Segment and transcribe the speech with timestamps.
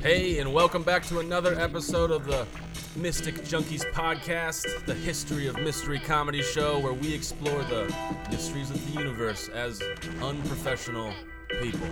[0.00, 2.46] Hey, and welcome back to another episode of the
[2.94, 7.92] Mystic Junkies podcast, the history of mystery comedy show where we explore the
[8.30, 9.82] mysteries of the universe as
[10.22, 11.12] unprofessional
[11.60, 11.88] people.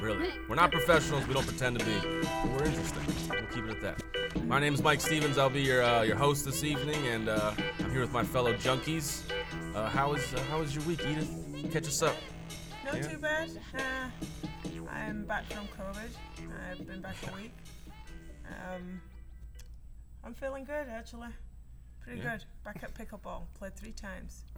[0.00, 0.30] Really.
[0.48, 3.02] We're not professionals, we don't pretend to be, but we're interesting.
[3.30, 4.46] We'll keep it at that.
[4.46, 5.38] My name is Mike Stevens.
[5.38, 8.52] I'll be your uh, your host this evening, and uh, I'm here with my fellow
[8.52, 9.22] junkies.
[9.76, 11.30] Uh, how is uh, how was your week, Edith?
[11.72, 12.16] Catch us up.
[12.86, 13.08] Not Yeah.
[13.08, 13.50] too bad.
[13.74, 14.10] Uh,
[14.90, 16.10] I'm back from COVID.
[16.70, 17.52] I've been back a week.
[18.48, 19.00] Um,
[20.24, 21.28] I'm feeling good actually.
[22.00, 22.36] Pretty Yeah.
[22.38, 22.44] good.
[22.64, 23.46] Back at pickleball.
[23.54, 24.44] Played three times.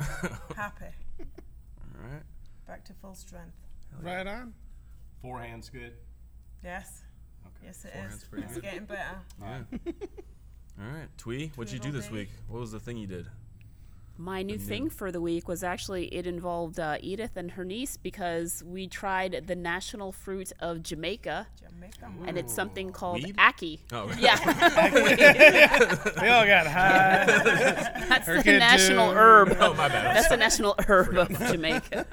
[0.55, 0.85] Happy.
[1.21, 2.23] All right.
[2.67, 3.57] Back to full strength.
[4.01, 4.53] Right on.
[5.23, 5.95] Forehand's good.
[6.63, 7.03] Yes.
[7.47, 7.67] Okay.
[7.67, 8.25] Yes, it Forehand's is.
[8.25, 8.63] pretty It's good.
[8.63, 9.19] getting better.
[9.41, 9.63] Yeah.
[10.81, 12.31] All right, Twee, what'd you do this Tweedledee.
[12.31, 12.39] week?
[12.47, 13.27] What was the thing you did?
[14.21, 17.65] My new new- thing for the week was actually it involved uh, Edith and her
[17.65, 22.11] niece because we tried the national fruit of Jamaica, Jamaica.
[22.27, 23.37] and it's something called Weed?
[23.37, 23.79] ackee.
[23.93, 24.35] Oh, Yeah,
[26.21, 27.27] We all got high.
[28.09, 29.17] that's the Herkid national too.
[29.19, 29.57] herb.
[29.61, 30.17] oh my bad.
[30.17, 32.07] That's the national herb of Jamaica.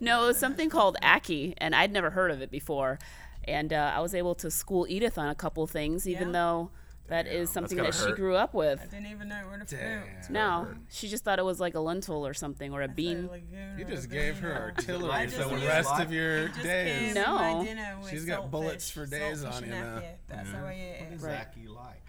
[0.00, 2.98] no, it was something called ackee, and I'd never heard of it before.
[3.44, 6.32] And uh, I was able to school Edith on a couple things, even Yeah.
[6.32, 6.70] though
[7.12, 8.80] that is something gotta that she grew up with.
[8.80, 10.04] I didn't even know it was a fruit.
[10.22, 10.32] Damn.
[10.32, 13.28] No, she just thought it was like a lentil or something or a Thought bean.
[13.28, 16.06] lagoon You just gave her artillery for the rest life.
[16.06, 17.14] of your Just days.
[17.14, 17.36] No.
[17.58, 19.98] my dinner with She's got bullets saltfish- for days on you and now.
[20.00, 20.14] ackee.
[20.28, 21.20] That's how I ate it.
[21.20, 21.46] Right.
[21.54, 22.02] Zachy like.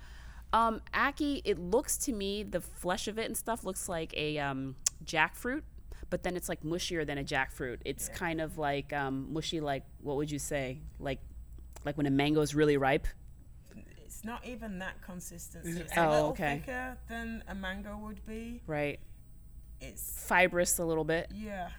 [0.53, 4.37] Um, ackee, it looks to me the flesh of it and stuff looks like a
[4.39, 5.63] um, jackfruit,
[6.09, 7.79] but then it's like mushier than a jackfruit.
[7.85, 11.19] It's kind of like um, mushy, like what would you say, like
[11.85, 13.07] like when a mango's really ripe.
[14.13, 15.69] It's not even that consistency.
[15.71, 16.59] Is it- It's a Oh, little okay.
[16.59, 18.61] thicker than a mango would be.
[18.67, 18.99] Right,
[19.81, 21.29] It's fibrous a little bit.
[21.33, 21.69] yeah.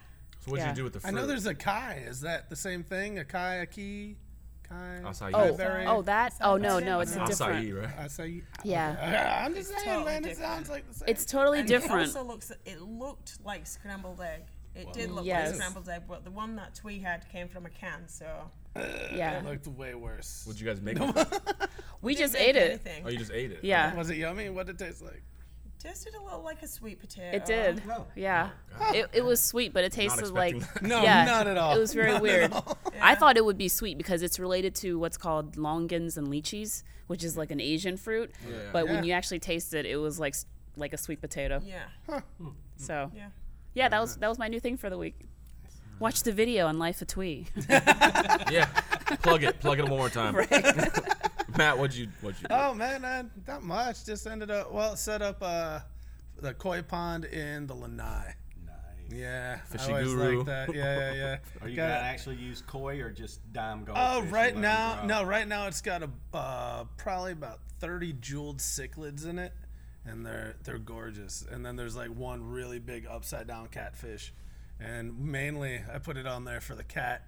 [0.41, 0.69] So what'd Yeah.
[0.71, 1.07] you do with the fruit?
[1.09, 2.03] I know there's a kai.
[2.05, 3.17] Is that the same thing?
[3.17, 4.17] A kai, a key,
[4.63, 4.99] kai?
[5.03, 5.31] Acai.
[5.33, 5.85] Oh, Berry?
[5.87, 6.35] oh, that.
[6.41, 7.65] Oh no, no, it's a different.
[7.65, 7.97] acai, right?
[7.97, 8.43] Acai.
[8.63, 9.43] Yeah.
[9.43, 10.25] I'm just saying, totally man.
[10.25, 11.07] It sounds like the same.
[11.09, 12.01] It's totally And different.
[12.01, 12.51] It also looks.
[12.65, 14.43] It looked like scrambled egg.
[14.75, 15.47] It did look Yes.
[15.47, 18.81] like scrambled egg, but the one that Twee had came from a can, so Uh,
[19.13, 20.43] yeah, It looked way worse.
[20.45, 20.99] What'd you guys make?
[20.99, 21.27] of it?
[22.01, 22.69] we didn't just make ate it.
[22.71, 23.03] anything.
[23.05, 23.59] Oh, you just ate it.
[23.63, 24.49] Yeah, Was it yummy?
[24.49, 25.23] What did it taste like?
[25.79, 27.37] Tasted a little like a sweet potato.
[27.37, 27.85] it did.
[27.85, 28.07] No.
[28.15, 28.49] Yeah,
[28.81, 30.89] oh, it, it was sweet, but it tasted like expecting that.
[30.99, 31.75] No, Yeah, not at all.
[31.75, 32.51] It was very Not at weird.
[32.53, 32.77] all.
[33.01, 36.81] I thought it would be sweet because it's related to what's called longans and lychees,
[37.07, 38.31] which is like an Asian fruit.
[38.49, 38.57] Yeah.
[38.73, 39.03] But when Yeah.
[39.03, 41.61] you actually taste it, it was like s- like a sweet potato.
[41.63, 42.19] Yeah.
[42.77, 43.27] So Yeah.
[43.75, 45.19] yeah, that was that was my new thing for the week.
[45.99, 47.47] Watch the video on Life of Twee.
[48.51, 48.65] Yeah.
[49.21, 49.59] Plug it.
[49.59, 50.35] Plug it one more time.
[51.57, 52.53] Matt, what'd you what'd you do?
[52.53, 54.05] Oh man, man, not much.
[54.05, 55.79] Just ended up well, set up uh,
[56.41, 58.35] the koi pond in the Lanai.
[58.65, 58.75] Nice.
[59.09, 60.37] Yeah, Fishy I always guru.
[60.39, 60.75] like that.
[60.75, 61.37] Yeah, yeah, yeah.
[61.61, 63.97] Are you Got- gonna actually use koi or just dime gold?
[63.99, 69.25] Oh, right now, no, right now it's got a uh, probably about thirty jeweled cichlids
[69.27, 69.53] in it,
[70.05, 71.45] and they're they're gorgeous.
[71.49, 74.33] And then there's like one really big upside down catfish,
[74.79, 77.27] and mainly I put it on there for the cat,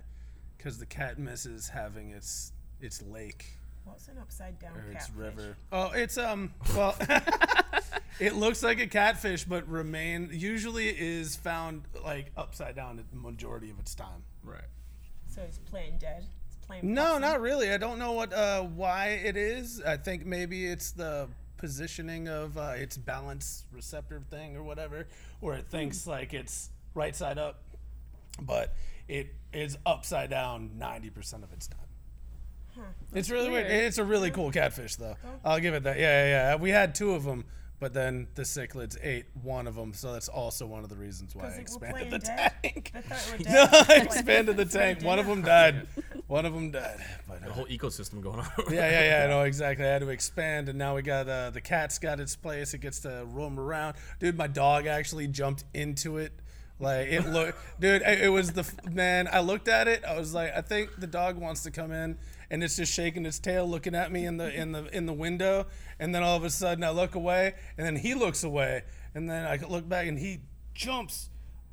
[0.58, 3.46] because the cat misses having its its lake
[3.86, 5.16] What's an upside down or its catfish?
[5.16, 5.58] river.
[5.72, 6.96] Oh, it's um well,
[8.20, 13.70] it looks like a catfish, but remain usually is found like upside down the majority
[13.70, 14.24] of its time.
[14.44, 14.62] Right.
[15.28, 16.26] So it's plain dead.
[16.48, 16.94] It's plain.
[16.94, 17.22] No, possum.
[17.22, 17.72] not really.
[17.72, 19.82] I don't know what uh, why it is.
[19.82, 25.08] I think maybe it's the positioning of uh, its balance receptor thing or whatever,
[25.40, 27.62] where it thinks like it's right side up,
[28.42, 28.74] but
[29.08, 31.80] it is upside down ninety percent of its time.
[33.14, 33.68] It's really weird.
[33.68, 33.84] weird.
[33.86, 35.16] It's a really cool catfish, though.
[35.44, 35.98] I'll give it that.
[35.98, 36.56] Yeah, yeah, yeah.
[36.58, 37.46] We had two of them,
[37.80, 41.36] but then the cichlids ate one of them, so that's also one of the reasons
[41.36, 42.54] why I expanded the dead.
[42.62, 42.92] tank.
[42.94, 43.68] I thought it were No.
[43.72, 45.02] I expanded the tank.
[45.02, 45.88] One of them died.
[46.28, 47.00] One of them died.
[47.26, 48.48] But, The uh, whole ecosystem going on.
[48.70, 49.28] yeah, yeah, yeah.
[49.28, 49.86] No, exactly.
[49.86, 52.74] I had to expand, and now we got uh, the cat's got its place.
[52.74, 53.96] It gets to roam around.
[54.20, 56.34] Dude, my dog actually jumped into it.
[56.80, 58.04] Like it looked, dude.
[58.04, 59.28] It, was the man.
[59.32, 60.04] I looked at it.
[60.06, 62.18] I was like, I think the dog wants to come in,
[62.52, 65.14] and it's just shaking its tail, looking at me in the in the in the
[65.14, 65.66] window.
[66.00, 68.84] And then all of a sudden, I look away, and then he looks away,
[69.16, 70.42] and then I look back, and he
[70.76, 71.30] jumps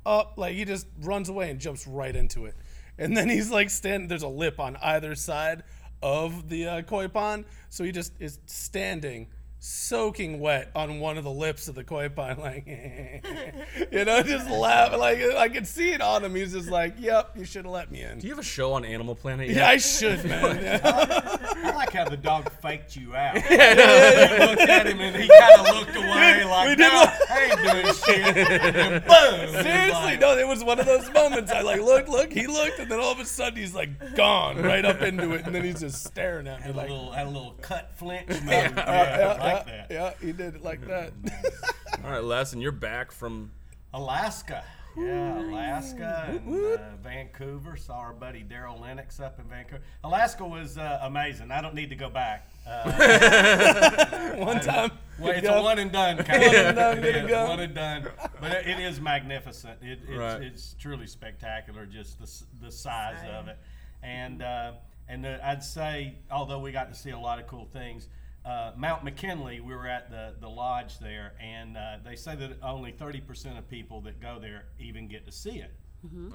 [0.07, 2.55] up like he just runs away and jumps right into it.
[2.97, 4.07] And then he's like standing.
[4.07, 5.63] There's a lip on either side
[6.01, 9.27] of the uh, koi pond, so he just is standing
[9.65, 14.49] soaking wet on one of the lips of the koi pond, like, you know, just
[14.49, 14.99] laughing.
[14.99, 16.35] Like I could see it on him.
[16.35, 18.73] He's just like, "Yep, you should have let me in." Do you have a show
[18.73, 19.49] on Animal Planet?
[19.49, 20.63] Yeah, I should, man.
[20.63, 20.79] Yeah.
[21.65, 23.35] I like how the dog faked you out.
[23.35, 27.29] you looked at him and he kind of looked away like, we did no, look-
[27.31, 28.37] I ain't doing shit.
[28.37, 29.63] And then boom.
[29.63, 31.51] Seriously, Like, no, it was one of those moments.
[31.51, 34.61] I like look, look, he looked, and then all of a sudden he's like gone
[34.61, 37.11] right up into it, and then he's just staring at me Had a like, little,
[37.11, 38.27] had a little cut flinch.
[38.29, 39.91] Yeah, yeah, yeah, like yeah, that.
[39.91, 41.11] yeah, he did it like that.
[42.03, 43.51] All right, Les, and you're back from.
[43.93, 44.63] Alaska.
[44.97, 47.75] Yeah, Alaska and uh, Vancouver.
[47.75, 49.81] Saw our buddy Darryl Lenox up in Vancouver.
[50.05, 51.51] Alaska was uh, amazing.
[51.51, 52.49] I don't need to go back.
[52.65, 55.55] Uh, One time, well, it's go.
[55.59, 57.49] a one and done kind One of and done, it is, going.
[57.49, 58.07] one and done.
[58.39, 59.79] But it, it is magnificent.
[59.81, 60.41] It, it's, Right.
[60.41, 63.57] it's truly spectacular, just the, the size of it.
[64.01, 64.73] And uh,
[65.09, 68.07] and uh, I'd say, although we got to see a lot of cool things,
[68.45, 72.57] uh, Mount McKinley, we were at the, the lodge there, and uh, they say that
[72.61, 75.73] only 30% of people that go there even get to see it.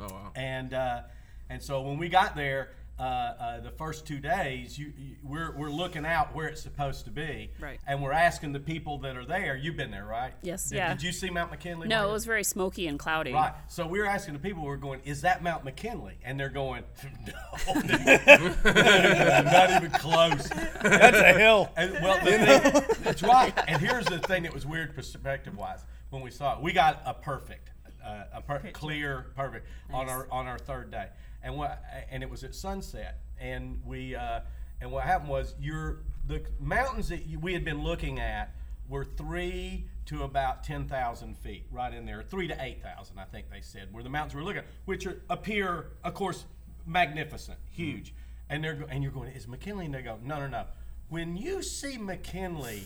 [0.00, 0.32] Oh wow.
[0.34, 1.02] And uh,
[1.48, 5.56] and so when we got there, uh, uh, the first two days, you, you, we're,
[5.56, 7.80] we're looking out where it's supposed to be, Right.
[7.86, 9.56] And we're asking the people that are there.
[9.56, 10.34] You've been there, right?
[10.42, 10.92] Yes, Did, yeah.
[10.92, 11.88] Did you see Mount McKinley?
[11.88, 12.10] No, Margaret?
[12.10, 13.32] it was very smoky and cloudy.
[13.32, 13.54] Right.
[13.68, 16.18] So we were asking the people, we're going, is that Mount McKinley?
[16.24, 16.84] And they're going,
[17.26, 20.48] no, not even close.
[20.82, 21.70] that's a hill.
[21.76, 23.52] And, well, the thing, that's right.
[23.66, 26.62] And here's the thing that was weird perspective wise when we saw it.
[26.62, 27.70] We got a perfect,
[28.04, 31.08] uh, a per- clear, perfect on our on our third day,
[31.42, 34.40] and what and it was at sunset, and we uh,
[34.80, 38.54] and what happened was your the mountains that you, we had been looking at
[38.88, 43.24] were three to about ten thousand feet, right in there, three to eight thousand, I
[43.24, 46.44] think they said, were the mountains we were looking at, which are, appear, of course,
[46.86, 48.14] magnificent, huge.
[48.48, 49.86] And they're and you're going, is McKinley?
[49.86, 50.64] And they go, no, no, no.
[51.08, 52.84] When you see McKinley,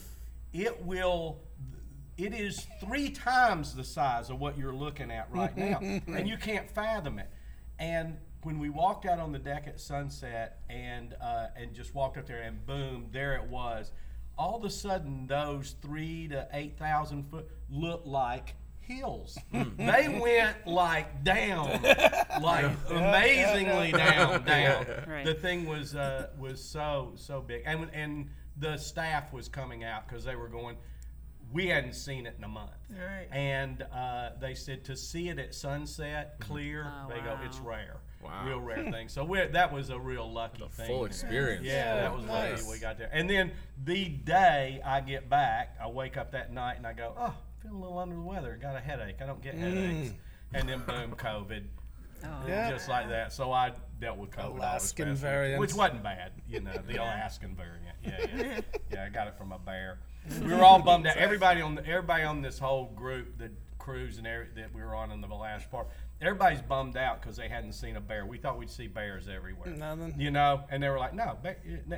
[0.53, 1.39] it will.
[2.17, 6.37] It is three times the size of what you're looking at right now, and you
[6.37, 7.29] can't fathom it.
[7.79, 12.17] And when we walked out on the deck at sunset and uh, and just walked
[12.19, 13.93] up there, and boom, there it was.
[14.37, 19.39] All of a sudden, those three to eight thousand foot looked like hills.
[19.53, 21.81] they went like down,
[22.43, 24.87] like amazingly down, down.
[25.09, 25.25] Right.
[25.25, 30.07] The thing was uh, was so so big, and and the staff was coming out
[30.09, 30.77] because they were going.
[31.53, 33.29] We hadn't seen it in a month, Right.
[33.31, 36.85] and uh, they said to see it at sunset, clear.
[36.93, 38.47] Oh, they go, it's rare, Wow.
[38.47, 39.09] real rare thing.
[39.09, 40.87] So we that was a real lucky thing.
[40.87, 41.65] Full experience.
[41.65, 42.63] Yeah, that was nice.
[42.63, 43.11] lucky we got there.
[43.13, 43.53] And then
[43.85, 47.79] the day I get back, I wake up that night and I go, oh, feeling
[47.79, 48.59] a little under the weather.
[48.61, 49.17] Got a headache.
[49.21, 49.61] I don't get mm.
[49.61, 50.15] headaches.
[50.55, 51.65] And then boom, COVID.
[52.25, 52.29] Oh.
[52.49, 52.71] Yeah.
[52.71, 53.33] Just like that.
[53.33, 54.57] So I dealt with COVID.
[54.57, 55.61] Alaskan variant.
[55.61, 57.97] Which wasn't bad, you know, the Alaskan variant.
[58.03, 58.61] Yeah, yeah.
[58.93, 59.99] Yeah, I got it from a bear.
[60.41, 61.17] We were all bummed out.
[61.17, 64.95] Everybody on the, everybody on this whole group, the cruise and every, that we were
[64.95, 65.89] on in the last part,
[66.27, 68.27] everybody's bummed out because they hadn't seen a bear.
[68.27, 69.71] We thought we'd see bears everywhere.
[69.71, 70.15] Nothing.
[70.19, 71.39] You know, and they were like, no,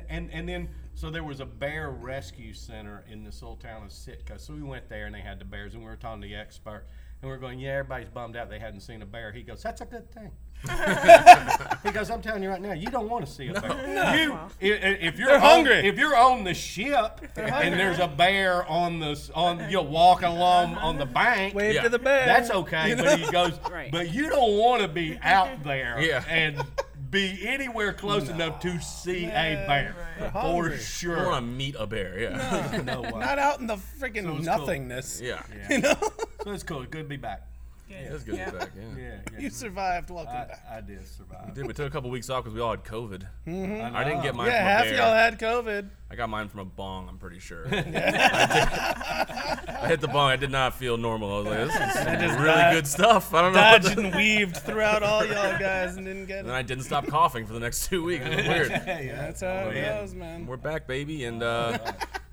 [0.09, 3.91] and and then so there was a bear rescue center in this little town of
[3.91, 4.39] Sitka.
[4.39, 6.35] So we went there and they had the bears, and we were talking to the
[6.35, 6.85] expert,
[7.21, 9.31] and we are going, yeah, everybody's bummed out they hadn't seen a bear.
[9.31, 10.31] He goes, that's a good thing.
[11.83, 14.17] he goes, I'm telling you right now, you don't want to see a bear.
[14.17, 15.75] You, i- i- if you're They're on, hungry.
[15.87, 20.27] if you're on the ship and there's a bear on the s- on you're walking
[20.27, 21.83] along on the bank, Wave Yeah.
[21.83, 22.25] to the bear.
[22.25, 22.95] that's okay.
[22.95, 23.91] But he goes, Right.
[23.91, 26.23] but you don't want to be out there Yeah.
[26.27, 26.61] and
[27.09, 30.49] be anywhere close enough to see a bear They're for hungry.
[30.51, 31.31] I want sure.
[31.35, 32.19] to meet a bear.
[32.19, 32.81] Yeah.
[32.83, 33.11] No way.
[33.11, 34.57] Not out in the freaking So it's cool.
[34.57, 35.21] nothingness.
[35.23, 35.41] Yeah.
[35.69, 35.95] You know,
[36.43, 36.83] So it's cool.
[36.83, 37.43] Good to be back.
[37.87, 38.11] Good.
[38.11, 38.71] That's good to be back.
[38.75, 38.83] Yeah.
[38.97, 39.39] Yeah, yeah.
[39.39, 40.09] you survived.
[40.09, 40.65] Welcome I, back.
[40.69, 41.53] I did survive.
[41.53, 43.27] Dude, we took a couple weeks off because we all had COVID.
[43.47, 43.95] Mm-hmm.
[43.95, 44.47] I didn't get my.
[44.47, 44.95] Yeah, from half bear.
[44.95, 45.89] y'all had COVID.
[46.09, 47.09] I got mine from a bong.
[47.09, 47.67] I'm pretty sure.
[47.71, 50.29] I, did- I hit the bong.
[50.29, 51.33] I did not feel normal.
[51.33, 53.33] I was like, this is some really died- good stuff.
[53.33, 53.59] I don't know.
[53.59, 56.53] what Dodged and weaved throughout all y'all guys and didn't get And it.
[56.53, 58.23] I didn't stop coughing for the next two weeks.
[58.25, 58.71] It was weird.
[58.71, 59.99] That's how it yeah.
[59.99, 60.45] goes, man.
[60.47, 61.77] We're back, baby, and uh,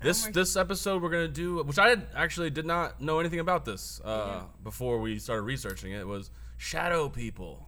[0.01, 3.65] this this episode we're gonna do, which I did, actually did not know anything about
[3.65, 6.07] this uh, before we started researching it.
[6.07, 7.67] Was shadow people.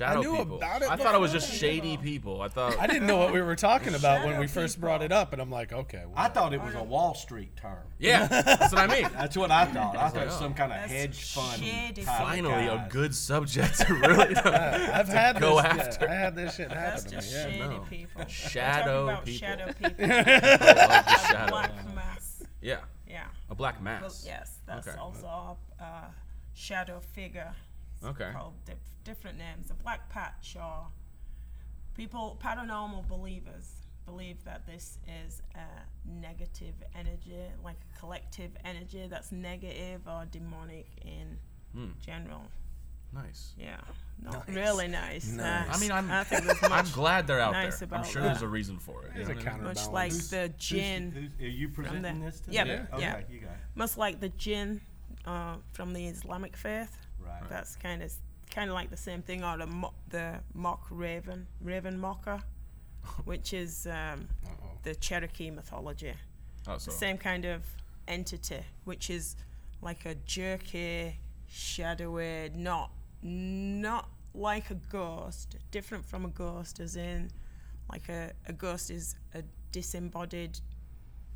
[0.00, 0.22] Yeah, me neither.
[0.22, 0.56] Shadow knew people.
[0.56, 2.40] about it I thought it was just shady people.
[2.42, 2.78] I thought.
[2.78, 5.32] I didn't know what we were talking about when Shadow we first brought it up,
[5.32, 6.02] and I'm like, okay.
[6.06, 7.78] Well, I thought it was a Wall Street term.
[7.98, 9.08] yeah, that's what I mean.
[9.22, 9.96] That's what I thought.
[9.96, 10.40] I thought it was oh.
[10.40, 11.62] some kind of hedge fund.
[11.62, 14.34] shady type Finally, a good subject to really.
[14.36, 16.06] I've had go this, after.
[16.06, 17.20] Yeah, I had this shit That's happen to me.
[17.20, 17.44] just Yeah.
[17.44, 17.86] shady no.
[17.88, 18.26] people.
[18.26, 19.48] Shadow about people.
[19.48, 20.04] Shadow people.
[20.04, 21.50] I love shadow.
[21.50, 22.42] Black mass.
[22.60, 23.24] Yeah, Yeah.
[23.50, 24.24] a black Well, mass.
[24.26, 24.98] yes, that's Okay.
[24.98, 25.26] also
[25.78, 26.04] a uh,
[26.54, 27.54] shadow figure.
[28.02, 28.32] It's Okay.
[28.32, 29.70] Called dif- different names.
[29.70, 30.88] A black patch or
[31.94, 33.70] people, paranormal believers
[34.06, 35.64] believe that this is a
[36.04, 41.38] negative energy, like a collective energy that's negative or demonic in
[41.72, 41.90] Hmm.
[42.00, 42.42] general.
[43.12, 43.52] Nice.
[43.58, 43.76] Yeah,
[44.22, 44.56] not Nice.
[44.56, 45.26] really nice.
[45.28, 45.68] Nice.
[45.68, 47.88] Uh, I mean, I'm I think there's I'm glad they're out nice there.
[47.92, 48.28] I'm sure that.
[48.28, 49.08] there's a reason for it.
[49.08, 49.64] you There's know a what I mean?
[49.64, 51.10] much like Who's- the who's- jinn.
[51.12, 52.40] who's- are you presenting the- this?
[52.40, 52.88] To yeah, them?
[52.98, 53.16] yeah.
[53.16, 53.56] Okay, you got it.
[53.74, 54.80] much like the jinn
[55.26, 57.01] uh, from the Islamic faith.
[57.24, 57.48] Right.
[57.48, 58.12] That's kind of
[58.50, 62.40] kind of like the same thing, or the mo- the mock raven, raven mocker,
[63.24, 64.28] which is um,
[64.82, 66.14] the Cherokee mythology.
[66.68, 67.62] Oh, The same kind of
[68.06, 69.36] entity, which is
[69.80, 72.90] like a jerky, shadowy, not
[73.22, 77.30] not like a ghost, different from a ghost, as in
[77.90, 80.58] like a, a ghost is a disembodied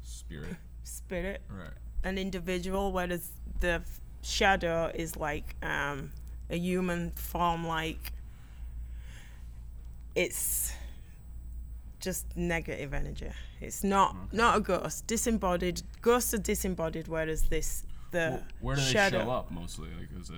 [0.02, 0.56] spirit.
[0.84, 1.70] spirit Right.
[2.04, 3.82] an individual, whereas the
[4.26, 6.12] shadow is like um,
[6.50, 7.66] a human form.
[7.66, 8.12] Like
[10.14, 10.72] it's
[12.00, 13.30] just negative energy.
[13.60, 15.06] It's not not a ghost.
[15.06, 19.24] Disembodied ghosts are disembodied, whereas this the Where do they shadow.
[19.24, 19.88] show up mostly?
[19.98, 20.36] Like, is it?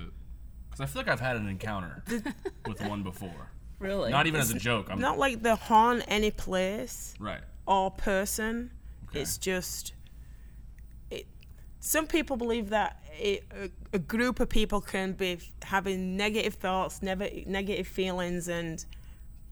[0.69, 2.03] Because I feel like I've had an encounter
[2.67, 3.49] with one before.
[3.79, 4.11] Really?
[4.11, 4.87] Not even as a joke.
[4.89, 7.39] I'm Not like the haunt any place right.
[7.65, 8.71] or person.
[9.09, 9.21] Okay.
[9.21, 9.93] It's just.
[11.09, 11.25] It,
[11.79, 17.01] some people believe that it, a, a group of people can be having negative thoughts,
[17.01, 18.83] never negative feelings, and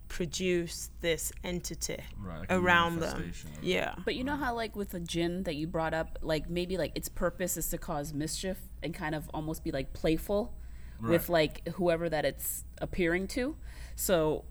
[0.09, 3.11] produce this entity Right, like around them.
[3.19, 3.63] manifestation of it.
[3.67, 3.95] Yeah.
[4.05, 6.93] But you know how, like with the jinn that you brought up, like maybe like
[6.95, 10.53] its purpose is to cause mischief and kind of almost be like playful
[11.01, 13.55] with like whoever that it's appearing to.
[13.95, 14.45] So,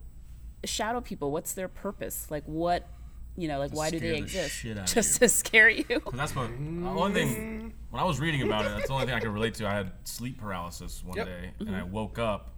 [0.65, 2.31] shadow people, what's their purpose?
[2.31, 2.89] Like, what,
[3.37, 4.55] you know, like why do they the exist?
[4.57, 5.27] shit out of Just you.
[5.27, 6.03] to scare you.
[6.13, 7.56] that's what uh, the only thing mm.
[7.97, 8.69] When I was reading about it.
[8.77, 9.67] That's the only thing I could relate to.
[9.67, 11.27] I had sleep paralysis one Yep.
[11.27, 11.91] day, and I mm-hmm.
[11.93, 12.51] woke up,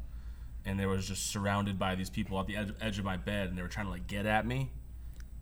[0.64, 3.48] and there was just surrounded by these people at the edge, edge of my bed,
[3.48, 4.72] and they were trying to like get at me.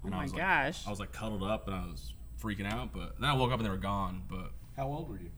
[0.04, 0.86] Oh And I my was like- gosh.
[0.86, 2.12] I was like cuddled up, and I was
[2.42, 2.92] freaking out.
[2.92, 4.22] But then I woke up and they were gone.
[4.28, 5.30] But How old were you?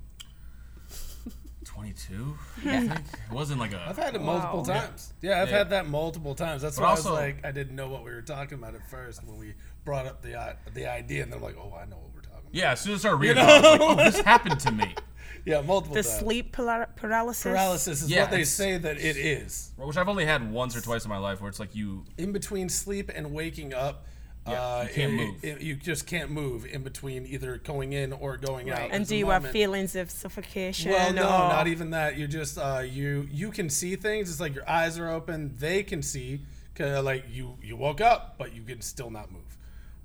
[1.64, 3.86] 22, I think it wasn't like a.
[3.88, 4.64] I've had it multiple Wow.
[4.80, 5.12] times.
[5.20, 5.58] Yeah, I've Yeah.
[5.58, 6.62] had that multiple times.
[6.62, 8.74] That's But why also- I was like, I didn't know what we were talking about
[8.74, 11.74] at first when we brought up the i- the idea, and then I'm like, oh,
[11.80, 12.17] I know what we're talking about.
[12.52, 14.94] Yeah, as soon as I started reading, I was like, "Oh, this happened to me,"
[15.44, 16.18] Yeah, multiple The times.
[16.18, 17.42] sleep para- paralysis.
[17.44, 19.70] paralysis is Yeah, what they it's- say that it is.
[19.76, 22.04] which I've only had once or twice in my life, where it's like you.
[22.18, 24.04] In between sleep and waking up,
[24.46, 25.44] Yeah, uh, you can't it- move.
[25.44, 28.82] it- you just can't move in between either going in or going out.
[28.90, 30.90] And There's do a you have moment- feelings of suffocation?
[30.90, 32.16] Well, no, or- not even that.
[32.16, 34.30] You just uh, you you can see things.
[34.30, 35.54] It's like your eyes are open.
[35.58, 36.40] They can see.
[36.74, 39.42] 'cause, like you you woke up, but you can still not move.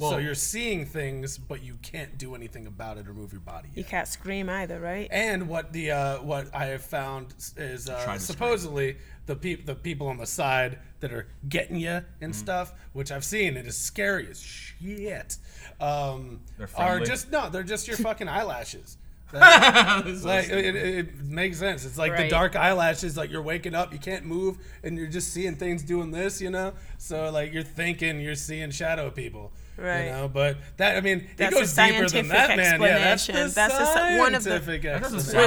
[0.10, 3.69] So you're seeing things, but you can't do anything about it or move your body.
[3.75, 5.07] You can't scream either, right?
[5.12, 9.65] And what the uh, what I have found is uh, Tried to supposedly the peop-
[9.65, 12.24] the people on the side that are getting you Mm-hmm.
[12.24, 15.38] and stuff, which I've seen, it is scary as shit.
[15.79, 18.98] Um, They're just no, they're just your fucking eyelashes.
[19.33, 21.86] This Like is- it, it, it makes sense.
[21.86, 23.17] It's like the dark eyelashes.
[23.17, 26.39] Like you're waking up, you can't move, and you're just seeing things doing this.
[26.39, 29.51] You know, so like you're thinking you're seeing shadow people.
[29.75, 30.06] Right.
[30.06, 32.82] You know, but that I mean, That's it a goes deeper than that, man.
[32.82, 33.53] Yeah, that's the explanation.
[33.56, 35.38] That's a one of the- scientific explanation.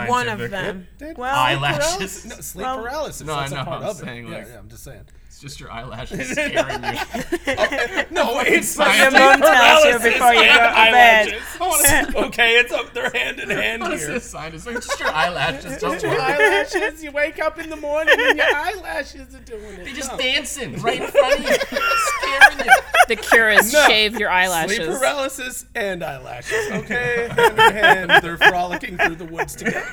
[0.00, 0.50] Which one of scientific.
[0.50, 0.86] them?
[0.98, 2.24] Dude, Well, Eyelashes.
[2.26, 3.26] No, sleep Well- paralysis.
[3.26, 4.04] No, I know, a part I'm of it.
[4.04, 5.02] saying, yeah, yeah, I'm just saying.
[5.32, 6.52] It's just your eyelashes scaring
[6.84, 8.02] you.
[8.10, 12.14] No, oh, it's What like your mom tells you before you go to bed.
[12.26, 12.92] okay, it's up.
[12.92, 14.12] They're hand in hand What is here.
[14.12, 14.52] this sign?
[14.54, 15.78] It's like just your eyelashes.
[15.80, 16.20] Don't Your worry.
[16.20, 17.02] eyelashes.
[17.02, 19.84] You wake up in the morning and your eyelashes are doing it.
[19.86, 20.18] They're just No.
[20.18, 22.72] dancing right in front of you, scaring you.
[23.08, 23.86] The cure is No.
[23.86, 24.76] shave your eyelashes.
[24.76, 26.70] Sleep paralysis and eyelashes.
[26.72, 27.74] Okay, hand in
[28.10, 29.86] hand, they're frolicking through the woods together.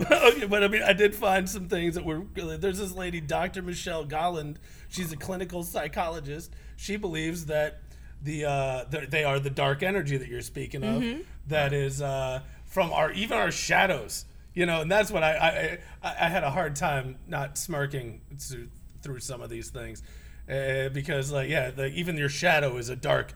[0.10, 2.22] okay, but I mean, I did find some things that were.
[2.34, 3.62] There's this lady, Dr.
[3.62, 4.56] Michelle Golland.
[4.88, 6.52] She's a clinical psychologist.
[6.76, 7.80] She believes that
[8.22, 11.02] the uh, they are the dark energy that you're speaking of.
[11.48, 14.24] that is uh, from our even our shadows.
[14.54, 18.20] You know, and that's what I I, I, I had a hard time not smirking
[18.38, 18.68] through,
[19.02, 20.02] through some of these things,
[20.48, 23.34] uh, because like yeah, like even your shadow is a dark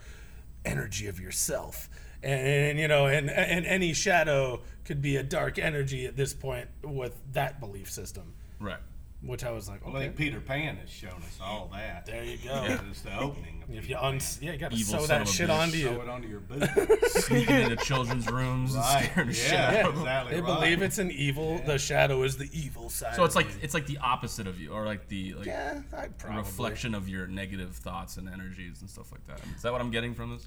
[0.65, 1.91] energy of yourself
[2.25, 6.69] and, you know and and any shadow could be a dark energy at this point
[6.83, 8.79] with that belief system Right.
[9.23, 12.05] which i was like I okay think Peter Pan has shown us all that.
[12.07, 13.63] there you go That is the opening.
[13.63, 14.05] Of if Peter you Pan.
[14.15, 15.59] uns yeah you gotta Evil sew that shit bitch.
[15.59, 16.69] onto Sew you it onto your boot.
[17.07, 19.05] Sneaking into children's rooms Right.
[19.05, 20.03] and scaring the shit out yeah of them.
[20.03, 20.61] exactly they right.
[20.61, 23.61] believe it's an evil the shadow is the evil side So it's of like you.
[23.63, 26.95] it's like the opposite of you, or like the like yeah I a probably reflection
[26.95, 29.41] of your negative thoughts and energies and stuff like that.
[29.57, 30.47] Is that what I'm getting from this?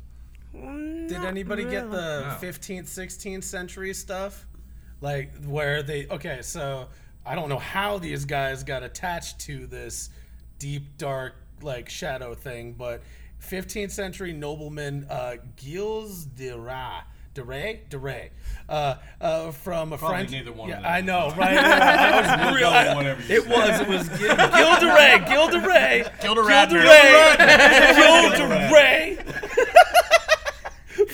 [0.54, 2.48] Did anybody get the No.
[2.48, 4.46] 15th, 16th century stuff?
[5.01, 6.88] Like where they okay, so
[7.25, 10.10] I don't know how these guys got attached to this
[10.58, 13.04] deep dark like shadow thing, but
[13.44, 17.04] 15th century nobleman uh, Gilles de Rais.
[17.36, 17.77] De Rais?
[17.92, 18.32] De Rais.
[18.68, 20.32] Uh, uh, from a Probably French.
[20.32, 20.92] neither one yeah, of them.
[20.92, 21.56] I know, right?
[21.56, 23.50] I was real, I- whatever you it say.
[23.50, 23.80] was.
[23.82, 25.30] It was Gil, Gil de Rais.
[25.30, 26.08] Gil de Rais.
[26.20, 26.70] Gil de Gil Rais.
[26.70, 27.96] de Rais.
[27.96, 29.18] Gil de Rais.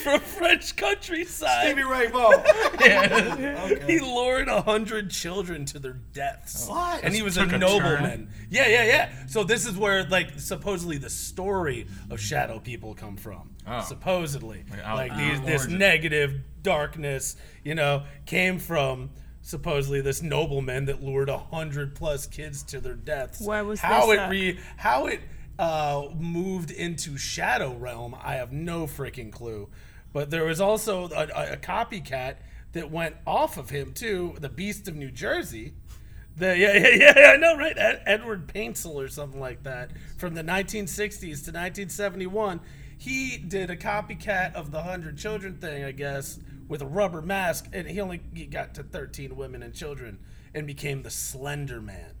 [0.04, 1.64] From French countryside.
[1.66, 3.80] Stevie Ray Vaughan.
[3.86, 6.68] He lured a hundred children to their deaths.
[6.68, 7.02] What?
[7.02, 8.28] And he was a Took a nobleman.
[8.50, 9.26] Yeah, yeah, yeah.
[9.26, 13.50] So this is where, like, supposedly the story of shadow people come from.
[13.66, 13.80] Oh.
[13.82, 19.10] Supposedly, Like, out- like these, this negative darkness, you know, came from
[19.42, 23.40] supposedly this nobleman that lured a hundred plus kids to their deaths.
[23.40, 24.30] Where was how this it at?
[24.30, 25.20] re how it
[25.58, 28.14] uh, moved into shadow realm?
[28.22, 29.68] I have no freaking clue.
[30.14, 32.36] But there was also a, a, copycat
[32.72, 35.74] that went off of him too, the Beast of New Jersey.
[36.36, 37.76] The, yeah, yeah, yeah, I know, right?
[37.76, 42.60] Ed, Edward Paisnel or something like that from the 1960s to 1971.
[42.96, 47.66] He did a copycat of the 100 Children thing, I guess, with a rubber mask,
[47.72, 50.20] and he only he got to 13 women and children
[50.54, 52.12] and became the Slender Man.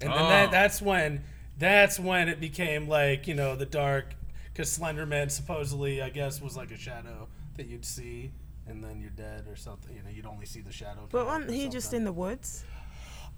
[0.00, 0.28] And then Oh.
[0.28, 1.24] that, that's when
[1.58, 4.14] that's when it became like, you know, the dark,
[4.52, 7.26] because Slender Man supposedly, I guess, was like a shadow
[7.56, 8.32] that you'd see.
[8.66, 9.96] And then you're dead or something.
[9.96, 11.08] You know, you'd only see the shadow.
[11.10, 12.64] But wasn't or he just in the woods?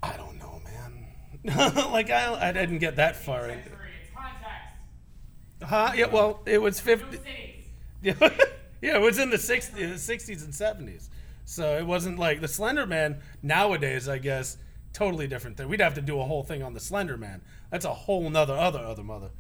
[0.03, 1.07] I don't know, man.
[1.91, 3.49] like I, I didn't get that far.
[3.49, 3.63] In.
[5.63, 5.93] Huh?
[5.95, 6.07] Yeah.
[6.07, 7.19] Well, it was fifty.
[8.03, 8.15] Yeah,
[8.83, 8.97] yeah.
[8.97, 11.09] It was in the 60s, the 60s and seventies.
[11.45, 14.09] So it wasn't like the Slender Man nowadays.
[14.09, 14.59] I guess
[14.93, 15.69] totally different thing.
[15.69, 17.43] We'd have to do a whole thing on the Slender Man.
[17.71, 19.31] That's a whole nother other other mother.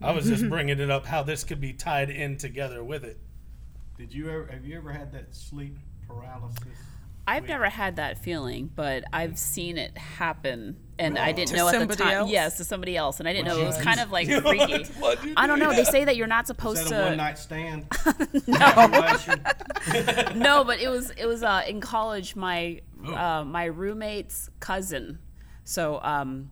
[0.00, 3.18] I was just bringing it up how this could be tied in together with it.
[3.98, 4.46] Did you ever?
[4.52, 5.76] Have you ever had that sleep
[6.06, 6.62] paralysis?
[7.28, 11.68] I've never had that feeling, but I've seen it happen, and I didn't To know
[11.68, 12.12] at the time.
[12.12, 12.30] else?
[12.30, 13.54] Yes, to somebody else, and I didn't know.
[13.54, 14.84] What'd It was kind of like You freaky.
[15.00, 15.72] what'd I don't know.
[15.74, 17.86] They say that you're not Is supposed that a One night stand?
[18.46, 20.32] no.
[20.36, 22.36] No, but it was it was uh, in college.
[22.36, 25.18] My uh, my roommate's cousin.
[25.64, 26.50] So um,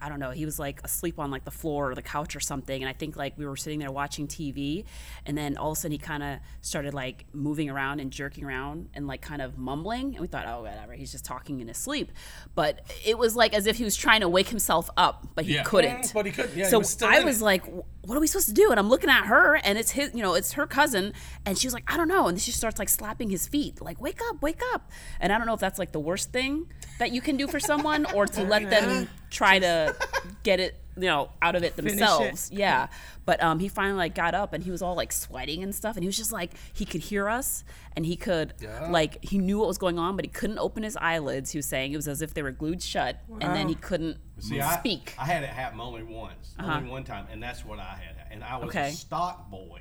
[0.00, 0.30] I don't know.
[0.30, 2.92] He was like asleep on like the floor or the couch or something, and I
[2.92, 4.84] think like we were sitting there watching TV,
[5.26, 8.44] and then all of a sudden he kind of started like moving around and jerking
[8.44, 11.68] around and like kind of mumbling, and we thought, oh whatever, he's just talking in
[11.68, 12.10] his sleep,
[12.54, 15.54] but it was like as if he was trying to wake himself up, but he
[15.54, 15.62] Yeah.
[15.64, 16.12] couldn't.
[16.14, 16.56] But he couldn't.
[16.56, 17.44] Yeah, so was I was it.
[17.44, 17.64] like,
[18.06, 18.70] what are we supposed to do?
[18.70, 21.12] And I'm looking at her, and it's his, you know, it's her cousin,
[21.46, 24.00] and she was like, I don't know, and she starts like slapping his feet, like
[24.00, 26.66] wake up, wake up, and I don't know if that's like the worst thing
[26.98, 29.96] that you can do for someone, or to let them try to
[30.42, 31.76] get it, you know, out of it it.
[31.76, 32.50] themselves.
[32.52, 32.88] Yeah,
[33.24, 35.96] but um, he finally like got up, and he was all like sweating and stuff,
[35.96, 37.64] and he was just like he could hear us,
[37.96, 38.54] and he could
[38.90, 41.50] like he knew what was going on, but he couldn't open his eyelids.
[41.50, 44.18] He was saying it was as if they were glued shut, and then he couldn't
[44.38, 45.14] See, I, speak.
[45.18, 48.16] I had it happen only once, only one time, and that's what I had.
[48.30, 48.88] And I was Okay.
[48.88, 49.80] a stock boy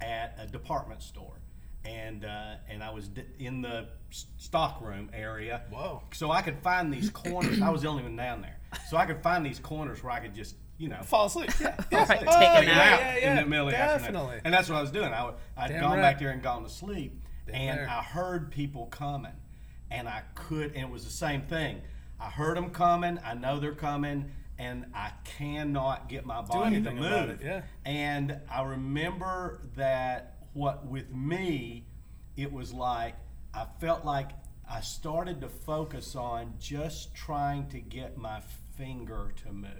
[0.00, 1.40] at a department store,
[1.84, 5.62] and uh, and I was d- in the s- stock room area.
[5.70, 6.02] Whoa.
[6.12, 7.60] So I could find these corners.
[7.62, 8.56] I was the only one down there,
[8.88, 11.50] so I could find these corners where I could just, you know, Fall asleep.
[11.60, 11.76] Yeah.
[11.92, 12.64] Right, take a nap.
[12.64, 14.12] Yeah, yeah, in the middle the afternoon.
[14.14, 14.40] definitely.
[14.44, 15.12] And that's what I was doing.
[15.12, 15.34] I would,
[15.68, 16.02] Damn gone right.
[16.02, 17.20] back there and gone to sleep,
[17.52, 17.88] and there.
[17.88, 19.32] I heard people coming,
[19.90, 21.80] and I could, and it was the same thing.
[22.20, 23.18] I heard them coming.
[23.24, 27.42] I know they're coming, and I cannot get my body to move.
[27.42, 27.62] yeah.
[27.84, 31.86] And I remember that what with me,
[32.36, 33.14] it was like
[33.54, 34.30] I felt like
[34.70, 38.40] I started to focus on just trying to get my
[38.76, 39.70] finger to move.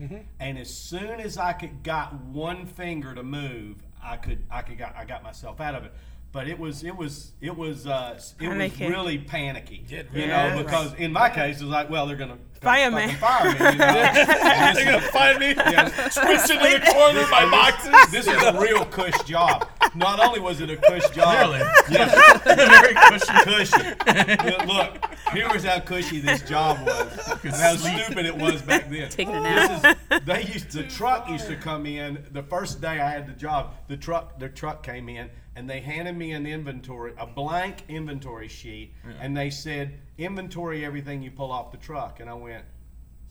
[0.00, 0.16] Mm-hmm.
[0.40, 4.78] And as soon as I could got one finger to move, I could I could
[4.78, 5.92] got I got myself out of it.
[6.32, 10.54] But it was it was it was uh, it was really panicky, Yeah, you yeah.
[10.54, 13.12] know, because in my case it was like, well, they're gonna Fire me.
[13.14, 13.76] fire me, you know.
[14.74, 15.48] They're gonna find me.
[15.56, 15.88] Yeah.
[16.08, 18.10] Twitching in the corner of my boxes.
[18.12, 19.68] This is a real cush job.
[19.94, 21.58] Not only was it a cush job, Really?
[21.90, 23.32] yes, Very cushy.
[23.44, 24.46] cushy.
[24.50, 28.88] Look, look, here was how cushy this job was, and how stupid it was back
[28.90, 29.08] then.
[29.10, 29.82] Taking a nap.
[29.82, 33.26] This is, they used the truck used to come in the first day I had
[33.26, 33.74] the job.
[33.88, 38.48] The truck the truck came in and they handed me an inventory, a blank inventory
[38.48, 42.64] sheet, and they said inventory everything you pull off the truck, and I went.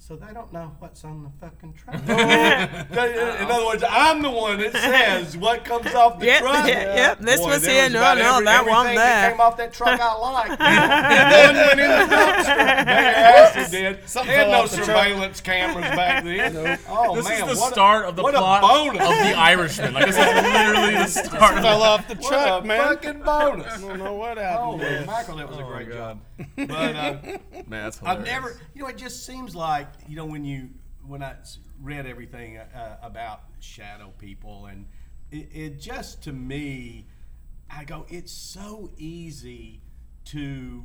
[0.04, 1.96] So they don't know what's on the fucking truck.
[2.10, 6.68] In other words, I'm the one that says what comes off the Yep, truck.
[6.68, 8.98] yeah, yep, this Boy, was there here, was no, about no, every- that one everything
[8.98, 9.30] there.
[9.32, 10.60] came off that truck I liked.
[10.60, 12.46] and one went in the dumpster.
[12.58, 14.10] Their asses did.
[14.10, 14.86] Something Had no off the truck.
[14.88, 16.80] surveillance cameras back then.
[16.90, 19.04] Oh This man, is the what start a, of the what plot a bonus.
[19.04, 19.94] of The Irishman.
[19.94, 21.58] Like this is literally the start.
[21.58, 22.80] of Fell off the what truck, a man.
[22.80, 23.72] fucking bonus.
[23.76, 24.60] I don't know what happened.
[24.66, 25.06] Holy man.
[25.06, 26.20] mackerel, that was a Oh, great God.
[26.58, 26.68] job.
[26.68, 27.18] But uh,
[27.68, 30.70] Man, that's I've never, you know, it just seems like, you know, when you
[31.06, 31.36] when I
[31.82, 34.86] read everything uh, about shadow people, and
[35.32, 37.08] it, it just to me,
[37.70, 39.82] I go, it's so easy
[40.26, 40.84] to.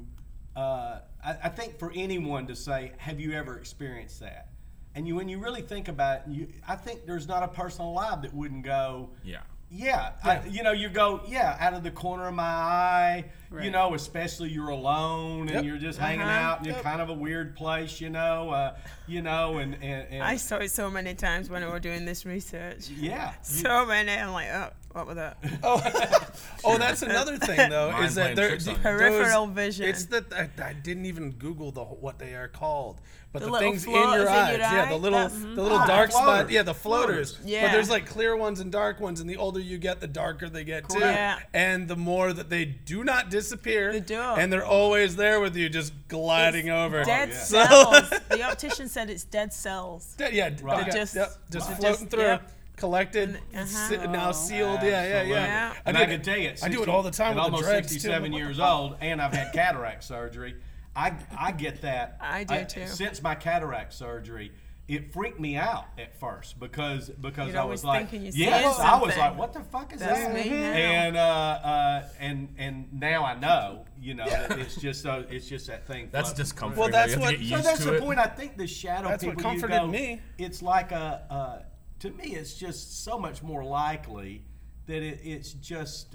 [0.55, 4.49] Uh, I, I think for anyone to say, "Have you ever experienced that?"
[4.95, 7.85] And you, when you really think about it, you, I think there's not a person
[7.85, 9.41] alive that wouldn't go, Yeah.
[9.71, 13.25] yeah, I, you know, you go, yeah, out of the corner of my eye,
[13.63, 15.65] you know, especially you're alone and Yep.
[15.65, 16.31] you're just hanging Uh-huh.
[16.31, 18.75] out in kind of a weird place, you know, uh,
[19.07, 22.05] you know, and and, and I saw it so many times when we were doing
[22.05, 22.89] this research.
[22.89, 24.13] yeah, you- So many.
[24.13, 25.37] I'm like, oh, what was that?
[25.63, 25.83] Oh,
[26.65, 28.83] oh, that's another thing though, Mind is that playing they're tricks on you.
[28.83, 29.87] those- Peripheral vision.
[29.89, 33.01] It's that I, I didn't even Google the what they are called,
[33.33, 35.63] but The the, little things in your in eyes, your yeah, the little That's- the
[35.63, 37.33] little Ah, dark spot, yeah, the floaters.
[37.37, 37.39] Floaters.
[37.51, 37.67] Yeah.
[37.67, 40.49] But there's like clear ones and dark ones, and the older you get, the darker
[40.49, 40.99] they get too.
[41.01, 41.39] Yeah.
[41.53, 44.19] And the more that they do not disappear, They do.
[44.21, 47.05] and they're always there with you, just gliding over.
[47.05, 47.35] Dead yeah.
[47.37, 48.11] So- cells.
[48.31, 50.17] the optician said it's dead cells.
[50.19, 50.89] Yeah, yeah, Right.
[50.89, 51.79] okay, Just- yep, just Right.
[51.79, 52.51] floating just- through, yep.
[52.77, 53.65] collected, uh-huh.
[53.67, 54.81] si- now sealed.
[54.83, 55.31] Yeah, yeah, Absolutely.
[55.33, 55.47] yeah.
[55.47, 55.73] Yeah.
[55.85, 57.37] And do I, it- can tell you, at I do it all the time At
[57.37, 57.95] with the almost dreads, too.
[57.95, 60.57] 67 years old, and I've had cataract surgery.
[60.95, 62.17] I I get that.
[62.23, 62.87] I do, too.
[62.87, 64.51] Since my cataract surgery,
[64.89, 68.49] it freaked me out at first because because You'd I was like, thinking you're seeing
[68.51, 70.33] yes, I was like, what the fuck is That's that?
[70.35, 70.49] me.
[70.49, 75.49] And uh, uh, and and now I know, you know, that it's just so it's
[75.49, 76.09] just that thing.
[76.13, 76.79] That's floating discomfort.
[76.79, 78.01] Well, that's what- so that's the it.
[78.01, 78.19] point.
[78.21, 79.53] I think the shadow That's what people.
[79.53, 80.21] you comforted go, me.
[80.39, 81.27] It's like a.
[81.31, 81.63] Uh,
[82.01, 84.45] to me, it's just so much more likely
[84.87, 86.15] that it, it's just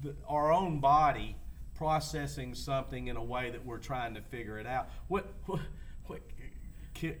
[0.00, 1.36] the, our own body
[1.74, 4.88] processing something in a way that we're trying to figure it out.
[5.08, 5.60] What what,
[6.06, 6.39] what ki-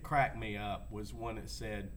[0.02, 1.90] cracked me up was one that said.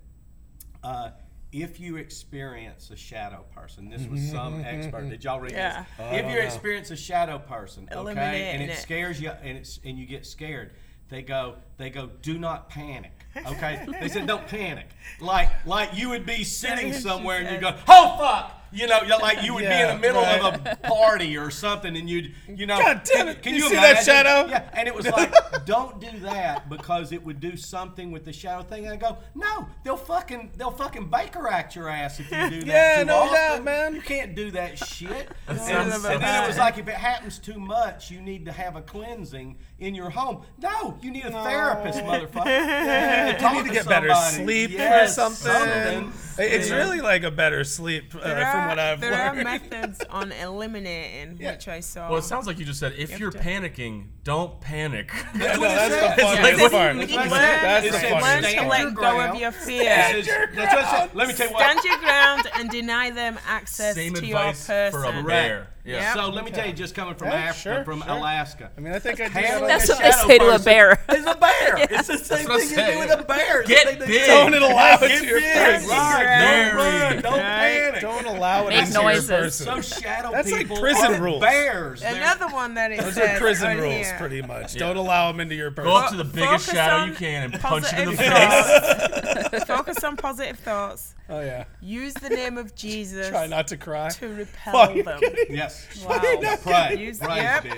[0.84, 1.12] Uh,
[1.54, 5.08] if you experience a shadow person, this was some expert.
[5.10, 5.86] Did y'all read Yeah.
[6.00, 6.26] this?
[6.26, 8.78] if you experience a shadow person, okay, and it it.
[8.80, 10.72] scares you, and it's and you get scared,
[11.10, 13.12] they go, they go, do not panic.
[13.38, 14.88] Okay, they said don't panic,
[15.22, 18.60] like like you would be sitting somewhere and you go, oh fuck.
[18.74, 22.10] You know, like you would be in the middle of a party or something, and
[22.10, 24.50] you'd, you know, God damn can, it, can you you, see that shadow?
[24.50, 25.34] Yeah, and it was like,
[25.66, 28.86] don't do that because it would do something with the shadow thing.
[28.86, 32.66] And I go, no, they'll fucking, they'll fucking Baker act your ass if you do
[32.66, 32.98] that.
[32.98, 33.34] Yeah, no often.
[33.36, 33.96] doubt, man.
[33.96, 35.30] You can't do that shit.
[35.48, 38.76] and, and then it was like, if it happens too much, you need to have
[38.76, 40.42] a cleansing in your home.
[40.62, 43.42] No, you need a therapist, motherfucker.
[43.42, 46.12] You need to get better sleep Yes, or something.
[46.12, 46.14] something.
[46.38, 46.78] It's Yeah.
[46.78, 49.40] really like a better sleep uh, There from are, what I've there learned.
[49.40, 51.52] are methods on eliminating, Yeah.
[51.54, 52.10] which I saw.
[52.10, 55.12] Well, it sounds like you just said if have you're to- panicking, don't panic.
[55.36, 56.16] Yeah, no, what that's said.
[56.18, 56.98] the funniest like- part.
[56.98, 57.64] That's You what it learn, said.
[57.64, 58.80] That's It the said learn to stand part.
[58.80, 59.84] your let go of your fear.
[59.84, 61.16] says- That's what.
[61.16, 61.64] Let me tell you what.
[61.64, 64.92] Stand your ground and deny them access Same to your advice person.
[65.02, 65.26] for a Right.
[65.28, 65.68] bear.
[65.86, 65.96] Yeah.
[65.96, 66.14] Yep.
[66.16, 68.12] So let me tell you, just coming from Yeah, Africa, sure, from sure.
[68.14, 68.72] Alaska.
[68.78, 69.80] I mean, I think I do Handling that.
[69.86, 71.06] That's a what they shadow say to a person bear.
[71.14, 71.78] Is a bear.
[71.92, 73.00] It's the same what I'm thing you do saying.
[73.00, 73.60] with a bear.
[73.62, 74.22] It's Get the thing big.
[74.22, 74.28] do.
[74.28, 75.54] Don't allow it Get to your big.
[75.82, 75.90] face.
[75.90, 76.72] Right.
[76.72, 77.22] Don't run.
[77.24, 78.02] Don't panic.
[78.02, 79.52] Don't allow it Make into your person.
[79.52, 81.42] So shadow That's like people prison are rules.
[81.42, 82.00] bears.
[82.02, 84.16] They're- Another one that it Those says are prison on rules, here.
[84.18, 84.76] pretty much.
[84.76, 85.92] Don't allow them into your person.
[85.92, 88.16] Go up to the biggest Focus shadow on you can and punch it in the
[88.16, 89.50] positive face.
[89.50, 89.64] thoughts.
[89.68, 91.14] Focus on positive thoughts.
[91.30, 91.66] Oh yeah.
[91.82, 94.10] Use the name of Jesus Try not to cry.
[94.10, 95.20] to repel Fuck, you them.
[95.20, 95.56] kidding?
[95.56, 96.04] Yes.
[96.06, 96.20] Wow.
[96.64, 96.96] Pray.
[96.98, 97.64] Use- Pray's yep.
[97.64, 97.74] big.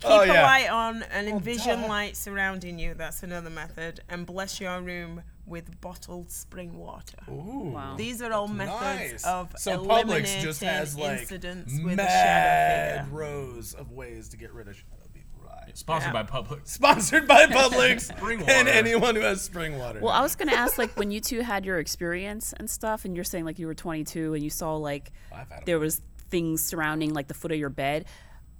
[0.00, 1.86] Keep Oh, a light on and envision duh.
[1.88, 2.94] light surrounding you.
[2.94, 4.00] That's another method.
[4.08, 7.18] And bless your room with bottled spring water.
[7.30, 7.70] Ooh.
[7.74, 7.94] Wow.
[7.96, 9.24] These are all methods Nice.
[9.24, 13.16] of so eliminating Publix just has like incidents with a shadow figure.
[13.16, 14.76] rows of ways to get rid of
[15.66, 16.22] shadow Sponsored Yeah.
[16.22, 16.60] by Publix.
[16.68, 18.68] Sponsored by Publix Spring and water.
[18.70, 20.00] anyone who has spring water.
[20.00, 23.14] Well, I was gonna ask, like, when you two had your experience and stuff, and
[23.14, 25.62] you're saying like you were 22 and you saw like I've had 'em.
[25.66, 28.06] there was things surrounding like the foot of your bed.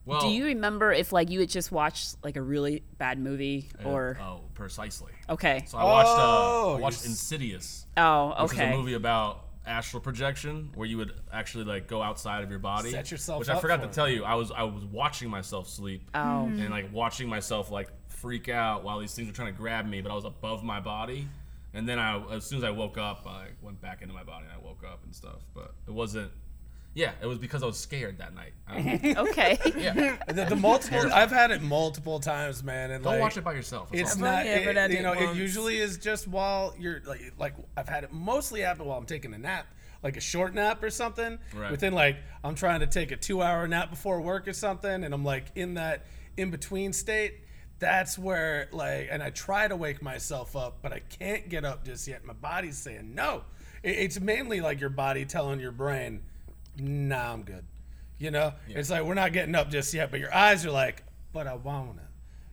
[0.04, 3.70] Well, Do you remember if like you had just watched like a really bad movie
[3.84, 5.12] or Oh, precisely.
[5.30, 5.62] okay?
[5.68, 6.08] So I watched.
[6.10, 7.86] Oh, Uh, I you watched s- Insidious.
[7.96, 8.72] Oh, Which is okay.
[8.72, 12.90] a movie about astral projection where you would actually like go outside of your body.
[12.90, 13.94] Set yourself Which I forgot for to it.
[13.94, 16.10] tell you, I was I was watching myself sleep.
[16.14, 16.18] Oh.
[16.18, 16.60] Mm-hmm.
[16.60, 20.00] And like watching myself like freak out while these things were trying to grab me,
[20.00, 21.28] but I was above my body.
[21.74, 24.44] And then I, as soon as I woke up, I went back into my body
[24.44, 25.40] and I woke up and stuff.
[25.54, 26.30] But it wasn't.
[26.94, 28.52] Yeah, it was because I was scared that night.
[28.68, 29.58] I- okay.
[29.78, 32.90] yeah, the, the multiple, I've had it multiple times, man.
[32.90, 33.88] And don't like, watch it by yourself.
[33.92, 34.22] It's all.
[34.22, 37.54] Not, only ever it, you it know, it usually is just while you're like, like
[37.76, 39.66] I've had it mostly happen while I'm taking a nap,
[40.02, 41.38] like a short nap or something.
[41.56, 41.70] Right.
[41.70, 45.14] Within like, I'm trying to take a two hour nap before work or something, and
[45.14, 46.04] I'm like in that
[46.36, 47.40] in between state.
[47.78, 51.84] That's where like, and I try to wake myself up, but I can't get up
[51.86, 52.24] just yet.
[52.24, 53.44] My body's saying no.
[53.82, 56.22] It, it's mainly like your body telling your brain,
[56.76, 57.64] "Nah, I'm good."
[58.18, 61.02] You know, it's like we're not getting up just yet, but your eyes are like,
[61.32, 62.08] "But I wanna."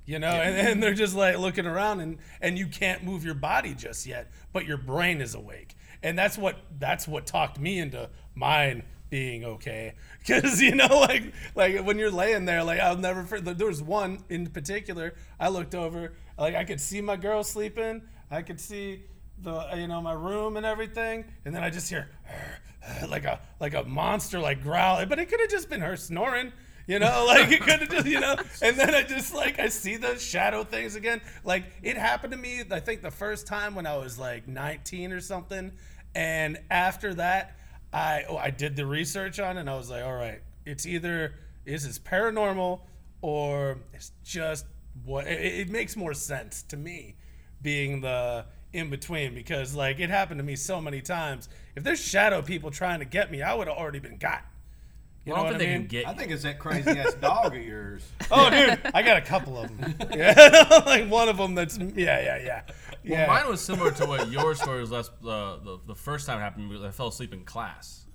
[0.05, 3.35] You know, and, and they're just like looking around, and and you can't move your
[3.35, 7.79] body just yet, but your brain is awake, and that's what that's what talked me
[7.79, 9.93] into mine being okay.
[10.19, 14.19] Because you know like like when you're laying there like i'll never there was one
[14.29, 19.03] in particular i looked over like i could see my girl sleeping i could see
[19.41, 22.09] the you know my room and everything and then i just hear
[23.09, 26.51] like a like a monster like growl but it could have just been her snoring
[26.89, 29.69] you know, like it could have just, you know, and then I just like I
[29.69, 31.21] see those shadow things again.
[31.45, 35.13] Like it happened to me, I think the first time when I was like 19
[35.13, 35.71] or something,
[36.15, 37.55] and after that,
[37.93, 40.87] I oh, I did the research on it and I was like, all right, it's
[40.87, 42.81] either this is paranormal
[43.21, 44.65] or it's just
[45.05, 47.15] what it, it makes more sense to me
[47.61, 51.49] being the in between because like it happened to me so many times.
[51.75, 54.43] If there's shadow people trying to get me, I would have already been got.
[55.25, 57.13] You I know don't think I they can get I think it's that crazy ass
[57.21, 58.03] dog of yours.
[58.31, 59.95] Oh, dude, I got a couple of them.
[60.15, 62.61] Yeah, like one of them that's yeah, yeah,
[63.03, 63.27] yeah.
[63.27, 64.91] Well, mine was similar to what your story was.
[64.91, 68.05] Last uh, the the first time it happened, because I fell asleep in class,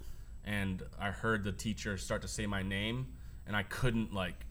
[0.44, 3.08] and I heard the teacher start to say my name,
[3.46, 4.46] and I couldn't like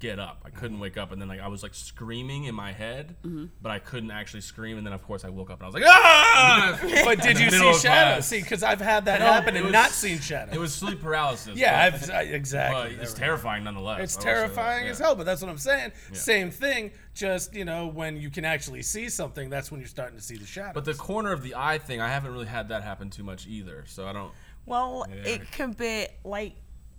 [0.00, 0.42] get up.
[0.44, 3.16] I couldn't wake up, and then like I was like screaming in my head,
[3.62, 4.76] but I couldn't actually scream.
[4.76, 6.78] And then of course I woke up and I was like, ah!
[7.04, 8.20] but did you see of shadow?
[8.20, 10.52] See, because I've had that No, happen it and was- not seen shadow.
[10.52, 11.56] It was sleep paralysis.
[11.56, 12.96] yeah, but, I've, I, but exactly.
[13.00, 14.00] it's There we terrifying nonetheless.
[14.00, 14.90] It's I will say that, terrifying yeah.
[14.90, 15.92] as hell, but that's what I'm saying.
[16.12, 16.90] Same thing.
[17.14, 20.36] Just you know, when you can actually see something, that's when you're starting to see
[20.36, 20.72] the shadow.
[20.74, 23.46] But the corner of the eye thing, I haven't really had that happen too much
[23.46, 23.84] either.
[23.86, 24.32] So I don't.
[24.66, 25.30] Well, Yeah.
[25.34, 26.54] it can be like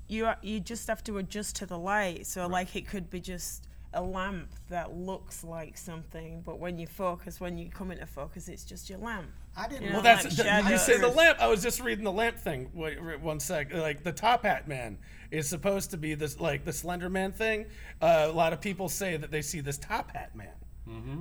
[0.07, 2.25] you you just have to adjust to the light.
[2.25, 6.85] So like it could be just a lamp that looks like something, but when you
[6.85, 9.29] focus, when you come into focus, it's just your lamp.
[9.55, 9.83] I didn't.
[9.83, 11.39] You know Well, that's like the, you say the lamp.
[11.39, 12.69] I was just reading the lamp thing.
[12.73, 13.73] Wait, wait one sec.
[13.73, 14.97] Like the top hat man
[15.31, 17.65] is supposed to be this like the Slender Man thing.
[18.01, 20.49] Uh, a lot of people say that they see this top hat man.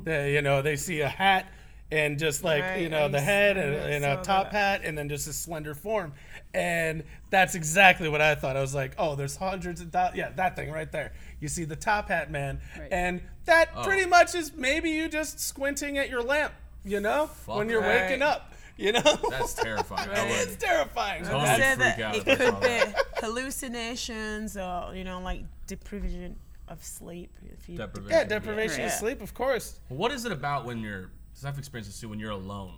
[0.04, 1.46] They, you know, they see a hat
[1.94, 4.80] and just like Right, you know I the head and, and a top that.
[4.80, 6.12] hat and then just a slender form.
[6.52, 8.56] And that's exactly what I thought.
[8.56, 11.12] I was like, oh, there's hundreds of thou- yeah, that thing right there.
[11.40, 12.88] You see the top hat man, Right.
[12.92, 13.82] and that Oh.
[13.84, 16.52] pretty much is maybe you just squinting at your lamp.
[16.84, 18.02] You know, when you're Right.
[18.02, 18.50] waking up.
[18.76, 20.08] You know, That's terrifying.
[20.10, 20.28] Right.
[20.30, 21.22] would- it's terrifying.
[21.22, 25.04] Totally That's- Say freak that out it if I saw could be hallucinations or you
[25.04, 26.36] know like deprivation
[26.68, 27.30] of sleep.
[27.52, 28.18] If you Deprivation.
[28.18, 28.86] yeah, deprivation Right.
[28.86, 29.80] of sleep, of course.
[29.88, 31.10] What is it about when you're?
[31.34, 32.08] Because I've experienced this too.
[32.08, 32.74] When you're alone,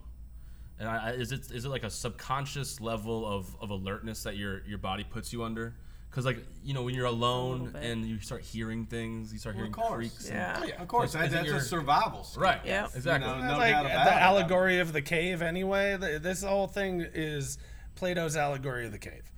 [0.81, 4.37] and I, I, is it is it like a subconscious level of, of alertness that
[4.37, 5.75] your your body puts you under?
[6.11, 9.65] Because like you know when you're alone and you start hearing things, you start Well,
[9.67, 9.97] hearing of course.
[9.97, 10.27] creaks.
[10.29, 10.59] and- Yeah.
[10.63, 11.11] Oh, yeah, of course.
[11.11, 12.25] Is That, that's your- a survival.
[12.25, 12.43] skill.
[12.43, 12.61] Right.
[12.65, 12.87] Yeah.
[12.95, 13.31] Exactly.
[13.31, 14.23] You know, no like doubt the it.
[14.23, 15.43] allegory of the cave.
[15.43, 17.59] Anyway, The- this whole thing is
[17.97, 19.31] Plato's allegory of the cave.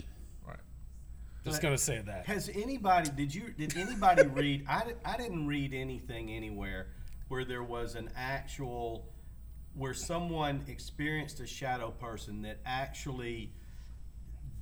[0.47, 0.59] Right.
[1.45, 2.27] Just gonna say that.
[2.27, 3.11] Has anybody?
[3.11, 3.53] Did you?
[3.59, 4.65] Did anybody read?
[4.69, 6.87] I, I didn't read anything anywhere
[7.29, 9.07] where there was an actual
[9.75, 13.53] where someone experienced a shadow person that actually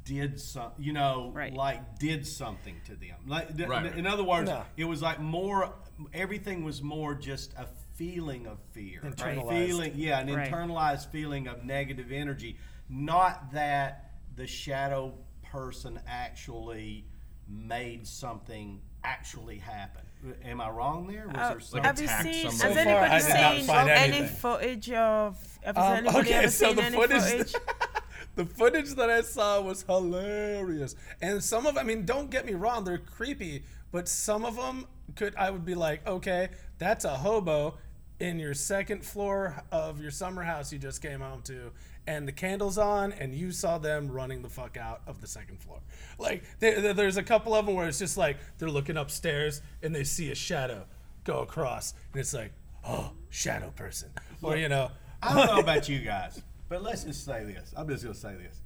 [0.05, 1.52] did some, you know, Right.
[1.55, 3.16] like did something to them.
[3.26, 3.87] Like, th- Right.
[3.96, 4.64] in other words, No.
[4.76, 5.74] it was like more.
[6.12, 9.48] Everything was more just a feeling of fear, a Internalized.
[9.48, 10.50] feeling, yeah, an Right.
[10.52, 12.59] internalized feeling of negative energy.
[12.88, 17.07] Not that the shadow person actually
[17.48, 18.83] made something
[19.16, 20.03] actually happen.
[20.45, 21.29] Am I wrong there?
[21.29, 22.51] Was Uh, there some- have you attack seen?
[22.51, 22.90] somebody.
[22.90, 24.37] Has So far, I anybody seen find any anything.
[24.37, 25.59] footage of?
[25.62, 27.55] Has Um, anybody okay, ever so seen the any footage, footage?
[28.35, 32.55] the footage that I saw was hilarious, and some of, I mean, don't get me
[32.55, 37.16] wrong, they're creepy, but some of them could, I would be like, okay, that's a
[37.19, 37.79] hobo
[38.19, 41.71] in your second floor of your summer house you just came home to,
[42.07, 45.61] and the candles on, and you saw them running the fuck out of the second
[45.61, 45.81] floor.
[46.19, 49.61] Like, there, there- there's a couple of them where it's just like they're looking upstairs
[49.83, 50.85] and they see a shadow
[51.25, 52.53] go across, and it's like,
[52.85, 54.11] oh, shadow person,
[54.42, 54.90] or you know.
[55.23, 57.73] I don't know about you guys, but let's just say this.
[57.77, 58.61] I'm just going to say this.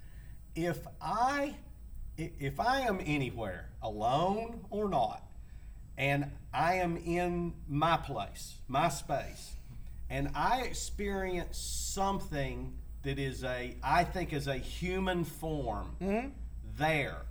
[0.55, 1.55] If i-
[2.19, 5.25] if I am anywhere, alone or not,
[5.97, 9.53] and I am in my place, my space,
[10.11, 16.29] and I experience something that is a I think is a human form mm-hmm.
[16.79, 17.23] there.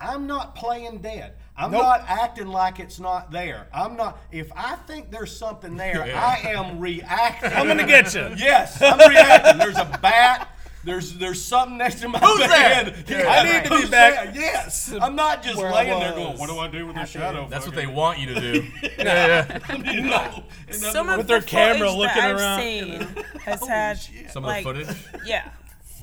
[0.00, 1.34] I'm not playing dead.
[1.56, 1.82] I'm Nope.
[1.82, 3.66] not acting like it's not there.
[3.74, 4.18] I'm not.
[4.30, 7.52] If I think there's something there, I am reacting.
[7.52, 8.28] I'm gonna get you.
[8.36, 9.58] Yes, I'm reacting.
[9.58, 10.48] There's a bat.
[10.84, 12.94] There's there's something next to my bed.
[13.06, 13.28] there?
[13.28, 14.42] I need to be Who's back there?
[14.42, 17.48] Yes, I'm not just where laying there going, "What do I do with this shadow?"
[17.50, 18.66] That's what they want you to do.
[18.98, 19.92] yeah, yeah.
[19.92, 20.44] you know.
[20.68, 24.30] In Some of With the their camera footage looking that I've around, seen has had
[24.30, 25.26] Some like, of the footage.
[25.26, 25.50] yeah,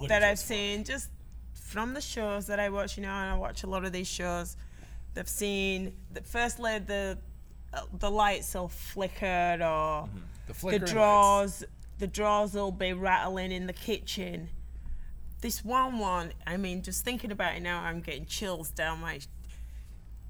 [0.09, 1.09] that I've seen just
[1.53, 2.97] from the shows that I watch.
[2.97, 4.57] You know, and I watch a lot of these shows.
[5.13, 7.17] They've seen the firstly the
[7.73, 10.09] uh, the lights will flicker or
[10.47, 11.63] The the flickering lights.
[11.97, 14.49] the drawers will be rattling in the kitchen.
[15.45, 19.19] This one one, I mean, just thinking about it now, I'm getting chills down my.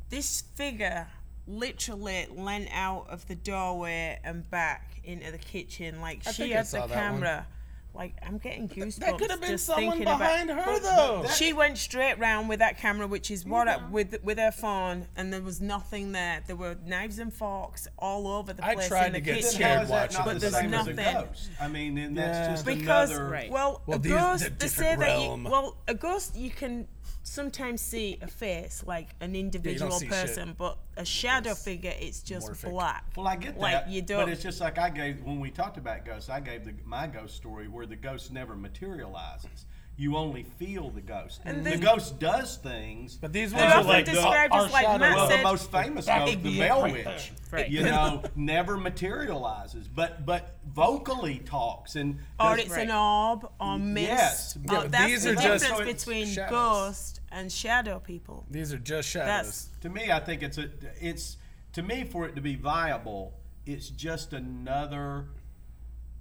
[0.10, 1.08] This figure
[1.48, 6.66] literally leant out of the doorway and back into the kitchen, like I she had
[6.66, 7.48] the camera.
[7.96, 8.96] Like I'm getting goosebumps.
[8.98, 11.26] That could have been just someone thinking behind about, her, though.
[11.30, 15.08] she went straight round with that camera, which is what I, with with her phone,
[15.16, 16.44] and there was nothing there.
[16.46, 19.26] There were knives and forks all over the place I place tried in the to
[19.26, 19.50] get kitchen.
[19.62, 21.14] Then scared that watching But the there's same as a nothing.
[21.28, 21.50] ghost?
[21.62, 22.28] I mean, and Yeah.
[22.32, 23.30] that's just because another.
[23.30, 23.50] Right.
[23.52, 26.88] well, Well, a they're ghost they say different that you, well a ghost you can
[27.26, 30.10] sometimes see a face like an individual shit.
[30.10, 32.70] person but a shadow figure it's just morphic.
[32.70, 35.24] black Well, I get like that, you but don't But it's just like I gave
[35.24, 36.30] when we talked about ghosts.
[36.30, 39.66] I gave the, my ghost story where the ghost never materializes.
[39.98, 41.40] You only feel the ghost.
[41.46, 43.16] And the then- ghost does things.
[43.16, 44.98] But these They're ones are like the, described our as like shadow.
[45.00, 47.20] Matt well, the most famous That ghost, the Bell Witch, there.
[47.52, 47.70] Right.
[47.70, 53.80] you know, never materializes, but but vocally talks and or does- it's an orb or
[53.80, 54.58] mist Yes.
[54.58, 56.50] Oh, Yeah, but that's these the are just- difference So between shadows.
[56.52, 59.28] ghost and shadow people These are just shadows.
[59.46, 61.38] that's to me, I think it's a it's
[61.72, 63.34] to me for it to be viable,
[63.66, 65.28] it's just another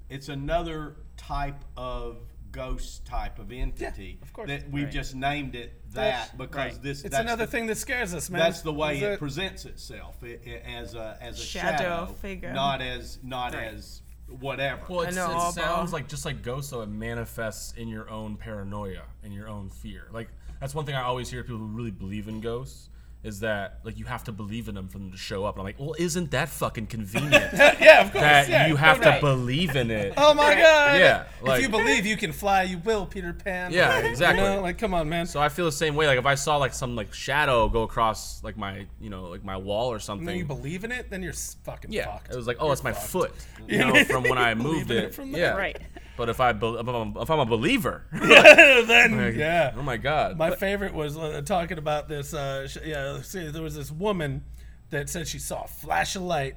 [0.08, 2.18] it's another type of
[2.54, 4.48] ghost type of entity of course.
[4.48, 4.92] that we've Right.
[4.92, 6.82] just named it that because Right.
[6.82, 8.38] this it's that's another the, thing that scares us, man.
[8.40, 12.06] that's the way it, it- presents itself i i as a as a Shadow shadow,
[12.20, 12.52] figure.
[12.52, 13.74] not as not Right.
[13.74, 14.80] as whatever.
[14.88, 18.08] Well, it's, know, it but- sounds like just like ghosts, so it manifests in your
[18.08, 20.08] own paranoia and your own fear.
[20.12, 20.28] Like
[20.60, 22.88] that's one thing I always hear people who really believe in ghosts
[23.24, 25.54] is that like you have to believe in them for them to show up.
[25.56, 27.32] And I'm like, well, isn't that fucking convenient?
[27.54, 28.22] yeah, of course.
[28.22, 28.66] that yeah.
[28.68, 29.14] you have Right.
[29.16, 30.12] to believe in it.
[30.16, 31.00] Oh my god.
[31.00, 33.72] Yeah, if you believe you can fly, you will, Peter Pan.
[33.72, 34.44] Yeah, exactly.
[34.44, 35.26] You know, like come on, man.
[35.26, 36.06] So I feel the same way.
[36.06, 39.42] Like if I saw like some like shadow go across like my you know like
[39.42, 40.26] my wall or And something.
[40.26, 42.30] then you believe in it, then you're fucking yeah, fucked.
[42.32, 43.06] it was like, oh, You're it's my fucked.
[43.08, 43.32] foot,
[43.66, 45.04] you know, from when I moved it.
[45.04, 45.40] it from there.
[45.54, 45.78] yeah, Right.
[46.16, 49.72] But if I be- if I'm, if I'm a believer, then like, yeah.
[49.76, 52.32] oh my god, My favorite was uh, talking about this.
[52.32, 54.44] Uh, sh- yeah, see, there was this woman
[54.90, 56.56] that said she saw a flash of light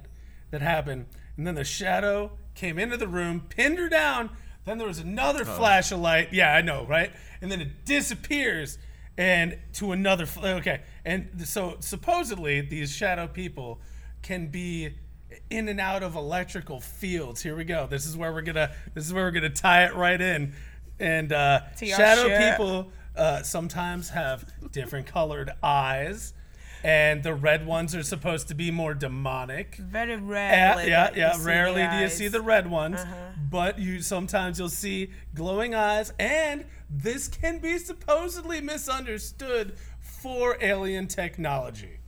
[0.50, 4.30] that happened, and then the shadow came into the room, pinned her down.
[4.64, 6.28] Then there was another flash of light.
[6.32, 7.10] Yeah, I know, right?
[7.40, 8.78] And then it disappears,
[9.16, 10.26] and to another.
[10.26, 13.80] Fl- okay, and so supposedly these shadow people
[14.22, 14.90] can be
[15.50, 17.42] in and out of electrical fields.
[17.42, 17.86] Here we go.
[17.86, 18.72] This is where we're gonna.
[18.94, 20.52] This is where we're gonna tie it right in.
[21.00, 22.52] And uh, shadow shirt.
[22.52, 26.34] people uh, sometimes have different colored eyes,
[26.82, 29.76] and the red ones are supposed to be more demonic.
[29.76, 31.36] very Yeah, rarely yeah, that yeah.
[31.40, 31.86] Rarely do you.
[31.86, 32.08] Uh-huh.
[32.08, 33.00] see the red ones,
[33.50, 41.06] but you sometimes you'll see glowing eyes, and this can be supposedly misunderstood for alien
[41.06, 41.98] technology.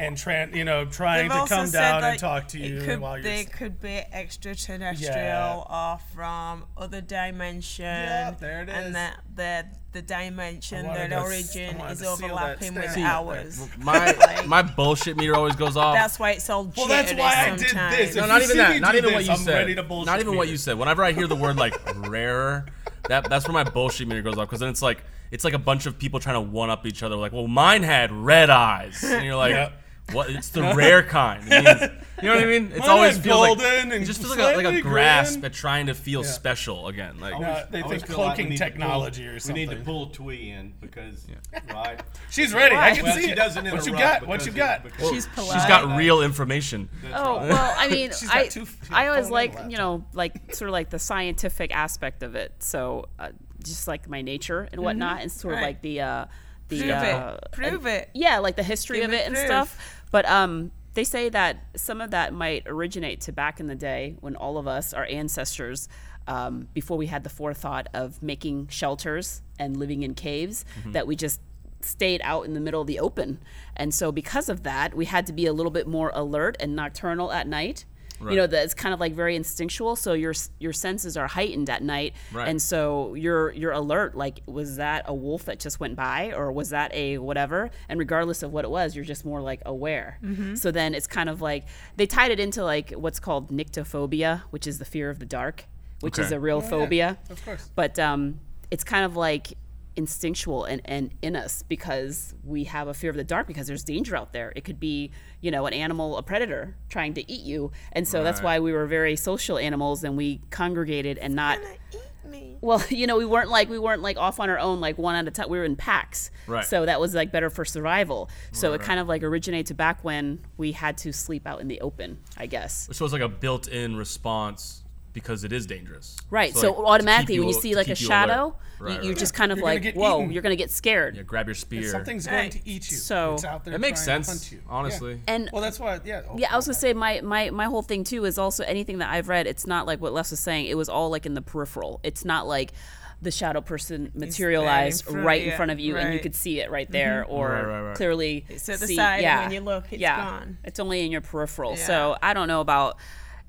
[0.00, 3.16] And tran, you know, trying They've to come down and talk to you could, while
[3.16, 3.24] you're.
[3.24, 5.54] they could be extraterrestrial Yeah.
[5.68, 7.84] or from other dimension.
[7.84, 8.74] Yeah, there it is.
[8.76, 13.08] And that the the dimension, I their to origin is to overlapping with stamp.
[13.26, 13.68] ours.
[13.78, 15.94] my my bullshit meter always goes off.
[15.96, 18.14] That's why it's all Well, that's jittery why I did this.
[18.14, 18.80] no, If not even that.
[18.80, 19.54] Not do even what you I'm said.
[19.54, 20.78] ready to bullshit Not even what you said.
[20.78, 21.74] Whenever I hear the word like
[22.08, 22.66] rare,
[23.08, 24.46] that that's where my bullshit meter goes off.
[24.48, 27.02] Because then it's like it's like a bunch of people trying to one up each
[27.02, 27.16] other.
[27.16, 29.70] Like, well, mine had red eyes, and you're like, Yeah.
[30.12, 30.30] What?
[30.30, 31.44] It's the rare kind.
[31.52, 32.70] It means- you know what I mean?
[32.72, 34.80] It's Mine always had feels like golden it and just feels like a, like a
[34.82, 35.44] grasp green.
[35.44, 37.20] at trying to feel special again.
[37.20, 39.68] Like, No, they always think feel like we cloaking need to pull- technology or something.
[39.68, 41.28] We need to pull Twee in because,
[41.72, 42.00] right?
[42.30, 42.74] She's ready.
[42.74, 43.36] I can Well, see she it.
[43.36, 44.26] doesn't What you got?
[44.26, 44.78] What you because got?
[44.78, 45.68] it- because- She's she's polite.
[45.68, 46.88] got real information.
[47.14, 50.04] Oh well, I mean, She's got I two- I always phone like and you know
[50.12, 52.52] like sort of like the scientific aspect of it.
[52.58, 53.28] So uh,
[53.62, 55.66] just like my nature and whatnot, and sort of Right.
[55.66, 56.24] like the uh,
[56.66, 57.52] the Prove uh, it.
[57.52, 58.10] Prove it.
[58.12, 59.46] yeah, like the history Give of me it and proof.
[59.46, 59.97] stuff.
[60.10, 64.16] But um, they say that some of that might originate to back in the day
[64.20, 65.88] when all of us, our ancestors,
[66.26, 70.92] um, before we had the forethought of making shelters and living in caves, Mm-hmm.
[70.92, 71.40] that we just
[71.80, 73.38] stayed out in the middle of the open.
[73.76, 76.74] And so because of that, we had to be a little bit more alert and
[76.74, 77.84] nocturnal at night.
[78.20, 78.50] You know, Right.
[78.50, 79.94] that it's kind of like very instinctual.
[79.96, 82.48] So your your senses are heightened at night, Right.
[82.48, 84.16] and so you're you're alert.
[84.16, 87.70] Like, was that a wolf that just went by, or was that a whatever?
[87.88, 90.18] And regardless of what it was, you're just more like aware.
[90.54, 94.66] So then it's kind of like they tied it into like what's called nyctophobia, which
[94.66, 95.64] is the fear of the dark,
[96.00, 97.18] which is a real yeah, phobia.
[97.30, 97.70] of course.
[97.74, 99.54] But um, it's kind of like
[99.98, 103.82] instinctual and, and in us because we have a fear of the dark because there's
[103.82, 104.52] danger out there.
[104.54, 107.72] It could be, you know, an animal, a predator trying to eat you.
[107.92, 111.74] And so that's why we were very social animals and we congregated and not Gonna
[111.92, 112.56] eat me.
[112.60, 115.16] Well, you know, we weren't like we weren't like off on our own, like one
[115.16, 115.48] at a time.
[115.48, 116.64] We were in packs, Right.
[116.64, 118.30] So that was like better for survival.
[118.52, 118.86] So Right, it right.
[118.86, 122.46] kind of like originated back when we had to sleep out in the open, I
[122.46, 122.88] guess.
[122.92, 126.16] So it's like a built-in response because it is dangerous.
[126.30, 126.54] Right.
[126.54, 128.94] So, So, like, to keep automatically, when you see like a you shadow, Right, you,
[128.96, 129.18] right, you're right.
[129.18, 130.30] just kind of You're like, whoa, eaten.
[130.32, 131.16] you're gonna get scared.
[131.16, 131.90] Yeah, grab your spear.
[131.90, 132.52] Something's going Right.
[132.52, 132.96] to eat you.
[132.96, 134.62] So- it's out there It makes trying to sense, hunt you.
[134.68, 135.14] honestly.
[135.14, 135.34] Yeah.
[135.34, 135.98] And well, that's why.
[136.04, 136.22] Yeah.
[136.30, 138.98] oh, Yeah, I was gonna say my, my my whole thing too is also anything
[138.98, 139.46] that I've read.
[139.48, 140.66] It's not like what Les was saying.
[140.66, 141.98] It was all like in the peripheral.
[142.04, 142.72] It's not like
[143.20, 146.70] the shadow person materialized front- right in front of you and you could see it
[146.70, 147.32] right there mm-hmm.
[147.34, 147.96] or Right, right, right.
[147.96, 150.58] clearly It's at the see, side, and yeah, when you look, it's yeah, gone.
[150.62, 151.72] It's only in your peripheral.
[151.72, 151.84] Yeah.
[151.84, 152.96] So I don't know about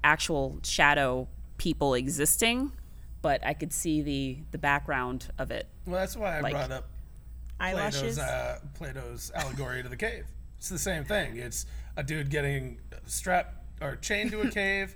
[0.04, 1.28] actual shadow
[1.60, 2.72] people existing,
[3.22, 5.68] but I could see the the background of it.
[5.86, 6.90] Well, that's why I Like- brought up
[7.60, 8.16] Eyelashes.
[8.16, 10.26] Plato's, uh, Plato's allegory to the cave.
[10.58, 11.38] It's the same thing.
[11.38, 11.66] It's
[11.98, 14.96] a dude getting strapped or chained to a cave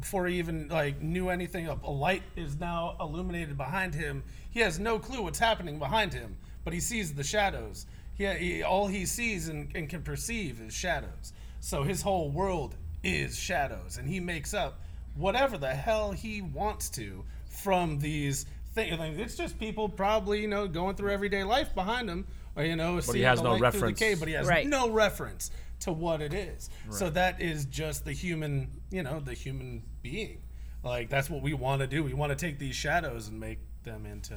[0.00, 1.68] before he even like knew anything.
[1.68, 4.22] A, a light is now illuminated behind him.
[4.50, 7.86] He has no clue what's happening behind him, but he sees the shadows.
[8.14, 11.32] He, he all he sees and, and can perceive is shadows.
[11.60, 14.80] So his whole world is shadows, and he makes up
[15.14, 18.98] whatever the hell he wants to from these things.
[18.98, 22.76] Like, it's just people probably you know going through everyday life behind him, or you
[22.76, 23.98] know, but seeing has the no light the reference.
[23.98, 24.66] cave, but he has Right.
[24.66, 25.50] no reference
[25.80, 26.70] to what it is.
[26.86, 26.94] Right.
[26.94, 30.38] So that is just the human, you know, the human being.
[30.82, 32.02] Like that's what we want to do.
[32.04, 34.34] We want to take these shadows and make them into,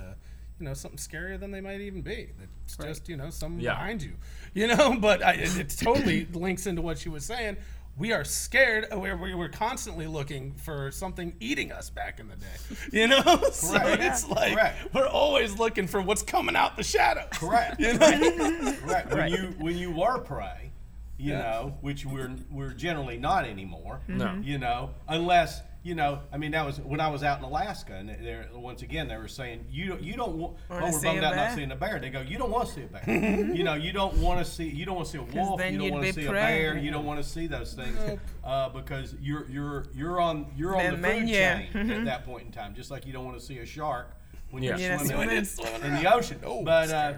[0.59, 2.30] you know, something scarier than they might even be.
[2.65, 3.73] It's just, you know, someone Yeah.
[3.73, 4.13] behind you,
[4.53, 4.97] you know.
[4.99, 7.57] But I, it, it totally links into what she was saying.
[7.97, 8.85] We are scared.
[8.91, 12.45] We're, we we're constantly looking for something eating us back in the day,
[12.91, 13.21] you know.
[13.51, 14.03] so Correct.
[14.03, 14.93] it's like Correct.
[14.93, 17.25] we're always looking for what's coming out the shadows.
[17.31, 17.79] Correct.
[17.79, 18.75] You know?
[18.85, 19.09] Right.
[19.11, 20.71] When you when you were prey,
[21.17, 21.39] you Yeah.
[21.41, 24.01] know, which we're we're generally not anymore.
[24.07, 24.39] No.
[24.43, 27.93] You know, unless you know, I mean, that was when I was out in Alaska,
[27.93, 30.57] and there once again they were saying you don't- you don't want.
[30.69, 31.55] Oh, Wanna we're see bummed a out not bear?
[31.55, 31.99] seeing a bear.
[31.99, 33.03] They go, you don't want to see a bear.
[33.55, 35.59] you know, you don't want to see you don't want to see a wolf.
[35.59, 36.78] then You don't want to be see a bear.
[36.78, 37.97] You don't want to see those things
[38.43, 41.34] uh, because you're you're you're on you're on The the food menu.
[41.36, 42.75] chain at that point in time.
[42.75, 44.15] Just like you don't want to see a shark
[44.51, 44.71] when Yeah.
[44.71, 45.82] you're Yeah, swimming, swimming.
[45.84, 46.39] in the ocean.
[46.43, 47.13] Oh, but uh,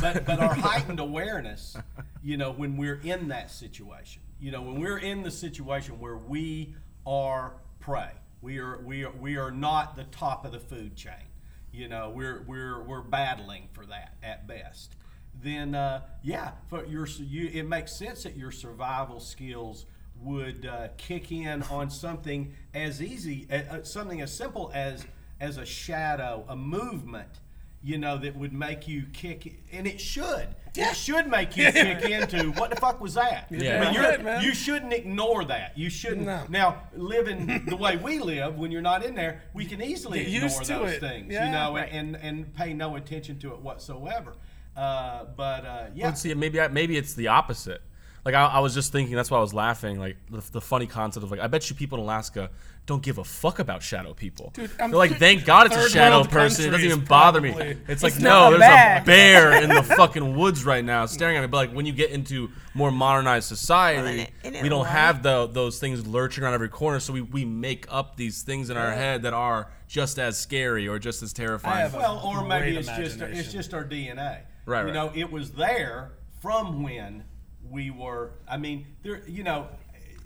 [0.00, 1.76] but but our heightened awareness,
[2.22, 6.16] you know, when we're in that situation, you know, when we're in the situation where
[6.16, 6.74] we
[7.06, 7.52] are
[7.84, 8.10] prey,
[8.40, 11.28] we are we are we are not the top of the food chain.
[11.70, 14.94] You know, we're we're we're battling for that at best.
[15.42, 19.84] Then uh, yeah, for your you, it makes sense that your survival skills
[20.22, 25.04] would uh, kick in on something as easy, uh, something as simple as
[25.38, 27.40] as a shadow, a movement
[27.84, 30.48] you know, that would make you kick, and it should.
[30.76, 33.46] It should make you kick into what the fuck was that?
[33.50, 33.80] Yeah.
[33.80, 34.42] I mean, you're, man.
[34.42, 35.76] you shouldn't ignore that.
[35.78, 36.26] You shouldn't.
[36.26, 36.42] No.
[36.48, 40.42] Now, living the way we live, when you're not in there, we can easily Get
[40.44, 41.00] ignore to those it.
[41.00, 41.88] things, you know, Right.
[41.92, 44.32] and and pay no attention to it whatsoever.
[44.76, 46.34] Uh, but uh, yeah, Let's see.
[46.34, 47.82] Maybe I, maybe it's the opposite.
[48.24, 49.14] Like I, I was just thinking.
[49.14, 49.98] That's why I was laughing.
[50.00, 52.50] Like the, the funny concept of like, I bet you people in Alaska
[52.86, 54.50] don't give a fuck about shadow people.
[54.54, 56.66] Dude, I'm They're like, thank God it's a shadow person.
[56.66, 57.74] It doesn't even bother probably.
[57.74, 57.80] me.
[57.88, 58.98] It's like, no, a there's bear.
[59.00, 61.46] a bear in the fucking woods right now, staring at me.
[61.46, 64.88] But like when you get into more modernized society, Well, and it- we don't and
[64.90, 67.00] have the those things lurching around every corner.
[67.00, 70.86] So we, we make up these things in our head that are just as scary
[70.86, 71.90] or just as terrifying.
[71.92, 74.40] Well, or maybe it's just it's just our DNA.
[74.66, 74.92] Right, You right.
[74.94, 76.12] know, it was there
[76.42, 77.24] from when
[77.66, 78.32] we were.
[78.46, 79.22] I mean, there.
[79.26, 79.68] You know,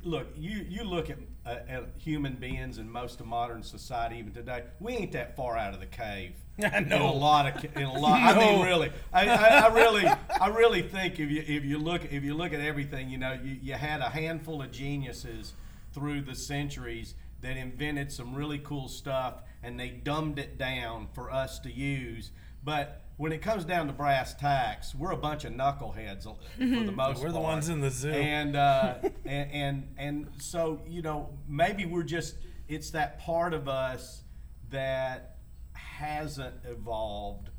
[0.02, 0.26] look.
[0.36, 1.18] You you look at,
[1.48, 4.64] uh, at human beings in most of modern society, even today.
[4.80, 6.32] We ain't that far out of the cave.
[6.62, 8.20] I In a lot of in a lot.
[8.20, 8.90] I mean, really.
[9.12, 10.06] I, I, I really
[10.40, 13.38] I really think if you if you look if you look at everything, you know,
[13.42, 15.54] you, you had a handful of geniuses
[15.92, 21.30] through the centuries that invented some really cool stuff and they dumbed it down for
[21.30, 22.30] us to use.
[22.62, 26.66] But when it comes down to brass tacks, we're a bunch of knuckleheads for the
[26.66, 27.18] most part.
[27.18, 27.42] We're the part.
[27.42, 28.10] ones in the zoo.
[28.10, 28.94] And, uh,
[29.26, 32.36] and and and so you know maybe we're just
[32.68, 34.22] it's that part of us
[34.70, 35.36] that
[35.72, 37.50] hasn't evolved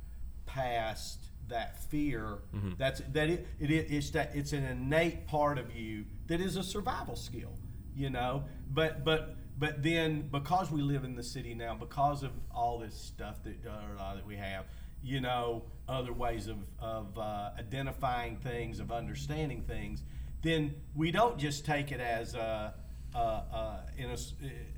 [0.46, 2.40] past that fear
[2.78, 6.64] that's that it, it it's that it's an innate part of you that is a
[6.64, 7.58] survival skill
[7.96, 12.32] you know but but but then because we live in the city now because of
[12.54, 14.66] all this stuff that uh, that we have
[15.04, 20.04] you know other ways of of uh, identifying things of understanding things
[20.42, 22.74] then we don't just take it as a
[23.16, 24.18] uh, uh, in a,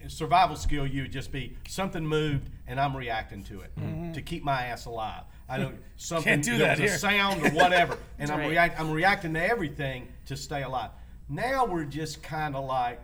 [0.05, 3.72] a survival skill, you would just be something moved and I'm reacting to it
[4.13, 5.24] to keep my ass alive.
[5.49, 6.51] I don't something Mm-hmm.
[6.51, 8.49] do that a sound or whatever, and I'm right.
[8.49, 10.91] react I'm reacting to everything to stay alive.
[11.28, 13.01] Now we're just kind of like,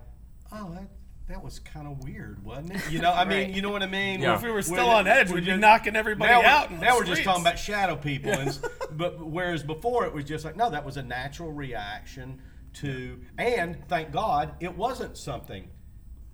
[0.51, 0.87] oh, that,
[1.27, 2.89] that was kind of weird, wasn't it?
[2.89, 3.49] You know, I mean, Right.
[3.53, 4.21] you know what I mean?
[4.21, 4.35] Yeah.
[4.35, 6.71] If we were We're still on edge, we're we'd be just- knocking everybody now out.
[6.71, 8.57] We're, now we're just talking about shadow people, and,
[8.91, 12.39] but whereas before it was just like, no, that was a natural reaction
[12.75, 15.67] to, and thank God it wasn't something,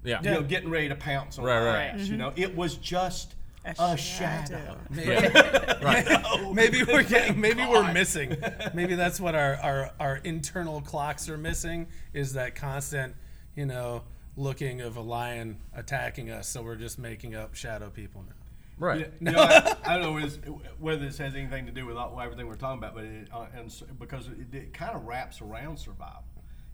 [0.03, 0.21] Yeah.
[0.21, 1.83] you know, getting ready to pounce on Right, our right.
[1.85, 2.01] ass.
[2.01, 2.17] You mm-hmm.
[2.17, 3.33] know, it was just
[3.65, 4.77] A a, shadow.
[4.93, 6.51] shadow.
[6.53, 8.37] maybe we're getting, maybe we're missing.
[8.75, 13.15] Maybe that's what our, our our internal clocks are missing is that constant,
[13.55, 14.03] you know,
[14.36, 16.47] looking of a lion attacking us.
[16.47, 18.34] So we're just making up shadow people now.
[18.79, 19.11] Right.
[19.19, 20.39] You know, I, I don't know whether this,
[20.79, 23.45] whether this has anything to do with all, everything we're talking about, but it, uh,
[23.55, 26.23] and s- because it, it kind of wraps around survival,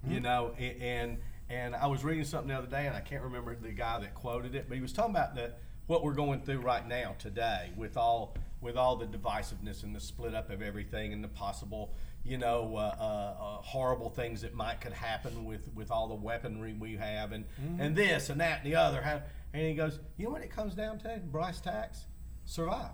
[0.07, 0.53] you know.
[0.57, 1.17] a- And
[1.49, 4.13] and I was reading something the other day, and I can't remember the guy that
[4.13, 7.71] quoted it, but he was talking about that what we're going through right now today
[7.75, 11.91] with all with all the divisiveness and the split up of everything and the possible
[12.23, 16.15] you know uh, uh, uh, horrible things that might could happen with with all the
[16.15, 17.45] weaponry we have and
[17.79, 20.75] and this and that and the other and he goes you know what it comes
[20.75, 22.05] down to Bryce Tax
[22.45, 22.91] survive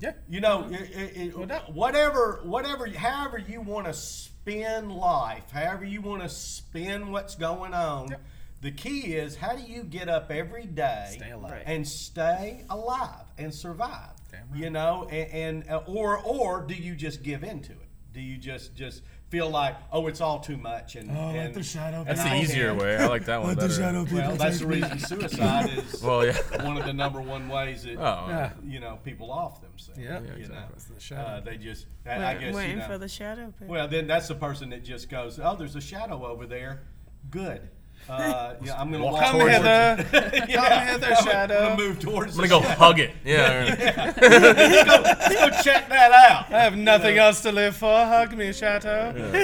[0.00, 0.12] Yeah.
[0.28, 6.00] you know, it, it, it, whatever, whatever, however you want to spin life, however you
[6.00, 8.16] want to spin what's going on, yeah.
[8.62, 11.62] the key is how do you get up every day Stay alive.
[11.66, 14.10] and stay alive and survive?
[14.30, 17.83] Damn You know, and, and uh, or or do you just give into it?
[18.14, 21.62] Do you just just feel like oh it's all too much and, Oh, let the
[21.64, 22.04] shadow.
[22.04, 22.96] That's the easier take way.
[22.96, 23.74] I like that one Let the better.
[23.80, 26.36] shadow well that's the reason suicide is Well, yeah.
[26.64, 28.26] one of the number one ways that Oh.
[28.28, 28.52] Yeah.
[28.64, 29.98] you know people off themselves.
[30.00, 30.20] Yeah.
[30.20, 30.36] Yeah, know.
[30.36, 30.74] exactly.
[30.76, 31.22] It's the shadow.
[31.28, 33.66] Uh, they just, I, I guess, waiting you know, for the shadow people.
[33.66, 36.82] well, then that's the person that just goes, "Oh, there's a shadow over there.
[37.30, 37.68] Good.
[38.08, 39.96] Uh, yeah, I'm gonna walk, Come towards hither.
[40.12, 40.32] it.
[40.52, 41.56] Come hither, I'm shadow.
[41.58, 42.32] I'm gonna move towards.
[42.38, 42.74] I'm gonna go shadow.
[42.78, 43.10] hug it.
[43.24, 44.14] Yeah.
[44.20, 46.52] let's, go, go check that out.
[46.52, 47.86] I have nothing else to live for.
[48.04, 49.14] Hug me, shadow.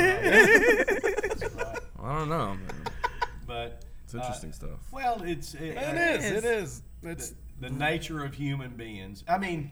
[2.03, 2.55] I don't know.
[2.55, 2.61] man.
[3.47, 4.81] But It's interesting stuff.
[4.91, 6.31] well, it's it, It is.
[6.31, 6.83] It is.
[7.03, 9.25] It's the nature of human beings.
[9.29, 9.71] I mean,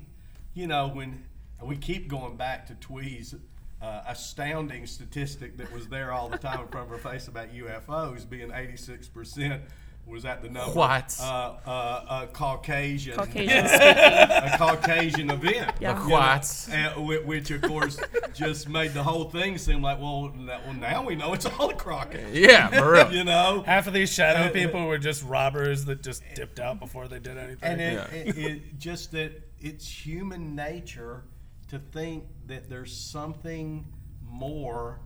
[0.55, 1.25] you know, when
[1.63, 3.35] we keep going back to Twee's
[3.81, 7.53] uh, astounding statistic that was there all the time in front of her face about
[7.53, 9.61] UFOs being 86%
[10.09, 10.73] was that the number?
[10.73, 11.17] What?
[11.21, 13.15] Uh, uh, uh, Caucasian.
[13.15, 15.73] Caucasian a Caucasian event.
[15.81, 16.03] Yeah.
[16.03, 18.01] you know, and which, of course,
[18.35, 21.71] just made the whole thing seem like, well, that, well now we know it's all
[21.71, 22.35] a crockett.
[22.35, 23.13] Yeah, for real.
[23.19, 23.65] You know?
[23.67, 27.37] half of these shadow people were just robbers that just dipped out before they did
[27.37, 27.59] anything.
[27.63, 28.19] And it, Yeah.
[28.19, 31.25] it, it just that it's human nature
[31.69, 33.87] to think that there's something
[34.23, 35.01] more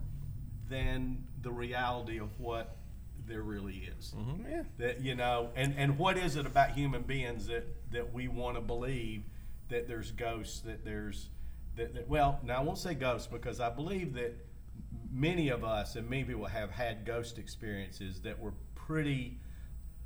[0.68, 2.76] than the reality of what
[3.26, 4.14] there really is.
[4.16, 4.50] Mm-hmm.
[4.50, 4.62] yeah.
[4.78, 8.56] That you know, and and what is it about human beings that that we want
[8.56, 9.22] to believe
[9.68, 11.28] that there's ghosts, that there's
[11.76, 14.34] that, that well, now I won't say ghosts because I believe that
[15.10, 19.38] many of us and many people have had ghost experiences that were pretty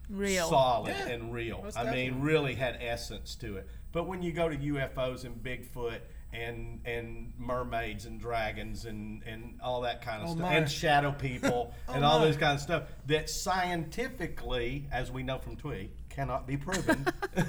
[0.09, 0.49] Real.
[0.49, 1.63] solid Yeah, and real.
[1.63, 3.69] most I mean, really had essence to it.
[3.93, 6.01] But when you go to UFOs and Bigfoot
[6.37, 10.55] and and mermaids and dragons and and all that kind of Oh, stuff my.
[10.55, 12.27] and shadow people oh, and all my.
[12.27, 17.07] those kind of stuff that scientifically, as we know from Twee, cannot be proven.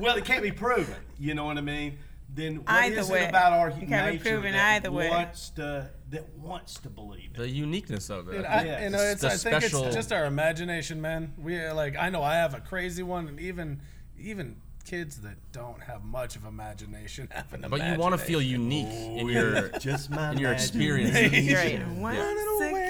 [0.00, 0.96] Well, it can't be proven.
[1.18, 1.98] You know what I mean?
[2.34, 3.24] Then what Either is way.
[3.24, 5.08] it about our It can't be nature proven that either way.
[5.08, 7.36] wants to that wants to believe it?
[7.38, 8.32] The uniqueness of it.
[8.32, 8.68] Dude, I I, think.
[8.68, 8.84] Yeah.
[8.84, 11.32] you know, It's it's, I think it's just our imagination, man.
[11.38, 13.80] We are like, I know I have a crazy one, and even
[14.18, 18.40] even kids that don't have much of imagination have an but you want to feel
[18.40, 18.70] imagination.
[18.70, 21.14] unique in your Just my in your experience.
[21.14, 21.80] Right.
[21.96, 22.18] Once
[22.60, 22.84] away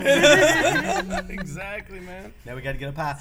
[0.00, 1.30] again.
[1.30, 2.32] exactly, man.
[2.44, 3.16] Now we got to get a pie.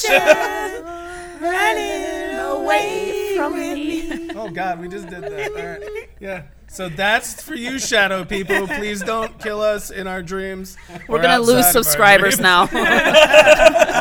[0.00, 0.84] Imagination
[1.40, 4.08] running away from with me.
[4.08, 4.30] me.
[4.34, 5.50] Oh God, we just did that.
[5.50, 5.56] All
[5.88, 6.08] right.
[6.20, 6.42] Yeah.
[6.68, 8.66] So that's for you, shadow people.
[8.68, 10.76] Please don't kill us in our dreams.
[11.08, 12.68] We're gonna lose subscribers now.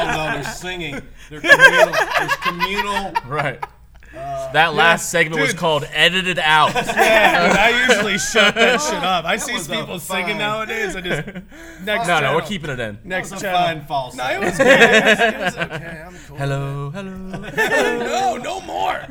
[0.02, 1.02] Oh no, they're singing.
[1.30, 1.94] They're communal.
[2.20, 3.14] There's communal.
[3.28, 3.64] Right.
[4.54, 9.26] that last segment was called "Edited Out." Yeah, I usually shut that shit up.
[9.26, 10.96] I see people singing nowadays.
[10.96, 11.28] I just
[11.84, 12.08] next.
[12.08, 13.00] no, no, we're keeping it in.
[13.04, 13.60] next That was a channel.
[13.80, 14.16] fine false.
[14.16, 14.68] No, it was good.
[14.68, 16.04] It was, it was okay.
[16.06, 16.38] I'm cool.
[16.38, 17.40] Hello, hello.
[18.00, 19.06] No, no more.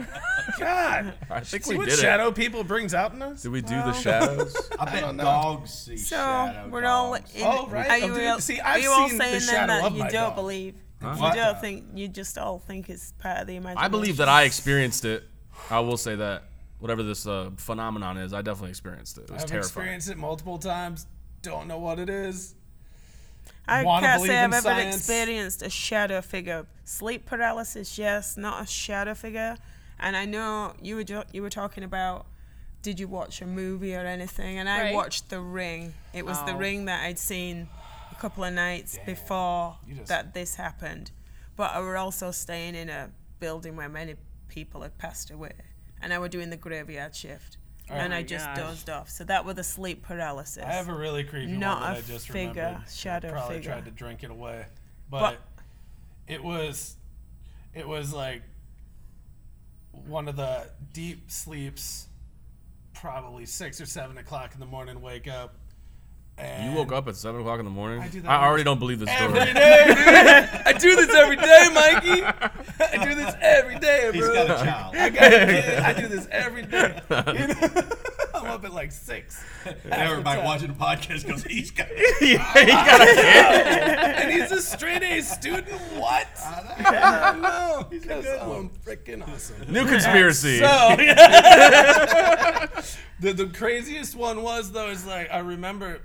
[0.59, 1.15] God.
[1.31, 2.01] I think See we what did it.
[2.01, 3.43] shadow people brings out in us?
[3.43, 4.57] Did we do the shadows?
[4.79, 7.13] I bet don't dogs see So shadow we're all.
[7.13, 7.35] dogs.
[7.35, 7.89] In, Oh, right.
[7.89, 9.93] Are Oh, you, dude, all- see, I've you all seen the saying then shadow that
[9.93, 10.35] you don't dog.
[10.37, 10.75] believe?
[11.01, 11.15] Huh?
[11.31, 13.85] You don't think you just all think it's part of the imagination.
[13.85, 15.25] I believe that I experienced it.
[15.71, 16.45] I will say that
[16.81, 19.23] whatever this uh, phenomenon is, I definitely experienced it.
[19.25, 19.61] It was I've terrifying.
[19.69, 21.07] experienced it multiple times.
[21.43, 22.55] Don't know what it is.
[23.67, 24.97] I wanna can't say I've in ever science.
[24.97, 26.67] experienced a shadow figure.
[26.85, 29.57] Sleep paralysis, yes, not a shadow figure.
[30.01, 32.27] And I know you were jo- you were talking about
[32.81, 34.59] did you watch a movie or anything?
[34.59, 35.95] And I watched The Ring.
[36.15, 36.57] It was The Oh.
[36.57, 37.78] Ring that I'd seen a
[38.21, 41.11] couple of nights before just- that this happened.
[41.57, 43.11] But I were also staying in a
[43.41, 44.14] building where many
[44.49, 45.53] people had passed away.
[46.01, 47.57] And I were doing the graveyard shift.
[47.91, 48.57] Oh and I just gosh.
[48.59, 49.09] dozed off.
[49.09, 50.62] So that was a sleep paralysis.
[50.64, 52.91] I have a really creepy Not one that a I just figure, remembered.
[52.91, 53.71] shadow I probably figure.
[53.73, 54.66] tried to drink it away,
[55.11, 55.39] but, But-
[56.27, 56.97] it was,
[57.75, 58.43] it was like
[59.93, 62.07] one of the deep sleeps,
[62.93, 65.01] probably six or seven o'clock in the morning.
[65.01, 65.55] Wake up.
[66.39, 68.01] And You woke up at seven o'clock in the morning.
[68.01, 69.39] I do that I already don't believe this story.
[69.39, 69.86] every day.
[69.86, 69.97] dude.
[70.66, 72.22] I do this every day, Mikey.
[72.80, 74.12] I do this every day, bro.
[74.12, 74.97] He's got a child.
[74.97, 75.78] I got a kid.
[75.80, 77.01] I do this every day.
[77.11, 77.82] You know?
[78.34, 79.43] I'm up at like six.
[79.66, 81.89] And everybody watching the podcast goes, he's got.
[81.91, 83.09] A child.
[83.09, 85.66] And he's a straight A student.
[85.97, 86.28] What?
[86.36, 87.86] I know.
[87.91, 88.59] He's a good one.
[88.59, 89.57] Um, freaking awesome.
[89.72, 90.59] New conspiracy.
[90.61, 90.95] So,
[93.20, 96.01] the the craziest one was though is like I remember.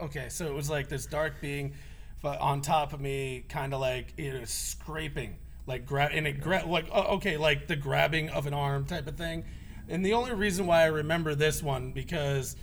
[0.00, 1.74] Okay, so it was like this dark being
[2.20, 5.36] fu- on top of me, kind of like it was scraping,
[5.66, 9.06] like grab and it gra- like oh, okay, like the grabbing of an arm type
[9.06, 9.44] of thing.
[9.88, 12.56] And the only reason why I remember this one because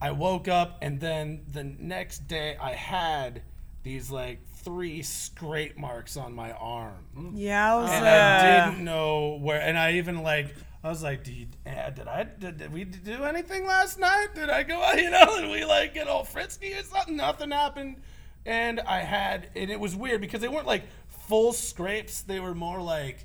[0.00, 3.42] I woke up and then the next day I had
[3.82, 7.90] these like three scrape marks on my arm yeah, I was.
[7.90, 9.60] and uh, I didn't know where.
[9.60, 10.54] And I even like,
[10.84, 14.28] I was like, did, uh, did I did, did we do anything last night?
[14.34, 14.98] Did I go out?
[15.04, 17.16] You know, and we like get all frisky or something?
[17.16, 18.02] Nothing happened.
[18.44, 22.20] And I had, and it was weird because they weren't like full scrapes.
[22.20, 23.24] They were more like,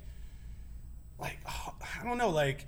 [1.18, 2.66] like oh, I don't know, like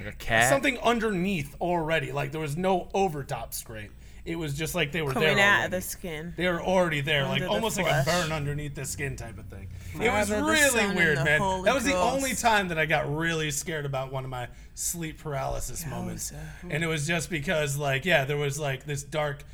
[0.00, 0.48] like a cat.
[0.48, 2.10] something underneath already.
[2.10, 3.92] Like there was no overtop scrape.
[4.28, 5.46] It was just like they were coming there.
[5.46, 6.34] out of the skin.
[6.36, 9.46] They were already there, like the almost like a burn underneath the skin type of
[9.46, 9.68] thing.
[9.94, 11.40] It was really weird, man.
[11.40, 14.48] Holy That was the only time that I got really scared about one of my
[14.74, 16.30] sleep paralysis moments.
[16.30, 16.34] Yowza.
[16.34, 16.70] Uh, hmm.
[16.72, 19.44] And it was just because, like, yeah, there was like this dark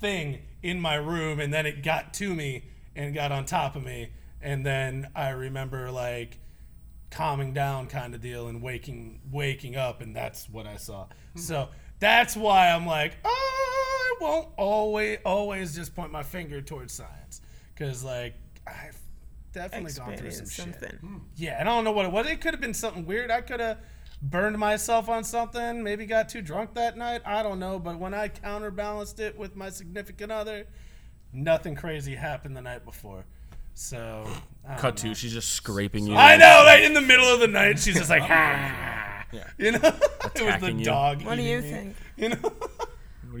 [0.00, 2.64] thing in my room, and then it got to me
[2.96, 4.10] and got on top of me.
[4.42, 6.36] And then I remember, like,
[7.12, 11.06] calming down kind of deal and waking waking up and that's what I saw.
[11.34, 11.38] Hmm.
[11.38, 11.68] So
[12.00, 13.79] that's why I'm like, oh,
[14.10, 17.40] I won't always always just point my finger towards science
[17.76, 18.34] cuz like
[18.66, 18.98] I've
[19.52, 20.90] definitely gone through some Experience shit.
[20.90, 21.20] something.
[21.36, 22.26] Yeah, and I don't know what it was.
[22.26, 23.30] It could have been something weird.
[23.30, 23.78] I could have
[24.22, 27.22] burned myself on something, maybe got too drunk that night.
[27.24, 30.66] I don't know, but when I counterbalanced it with my significant other,
[31.32, 33.24] nothing crazy happened the night before.
[33.74, 34.26] So,
[34.76, 35.10] Cut don't know.
[35.10, 36.14] to she's just scraping you.
[36.16, 39.48] I know, right in the middle of the night, she's just like, ah, Yeah.
[39.58, 40.84] you know, it was the Attacking you.
[40.84, 41.22] dog.
[41.22, 41.96] What do you me, think?
[42.16, 42.88] You know, What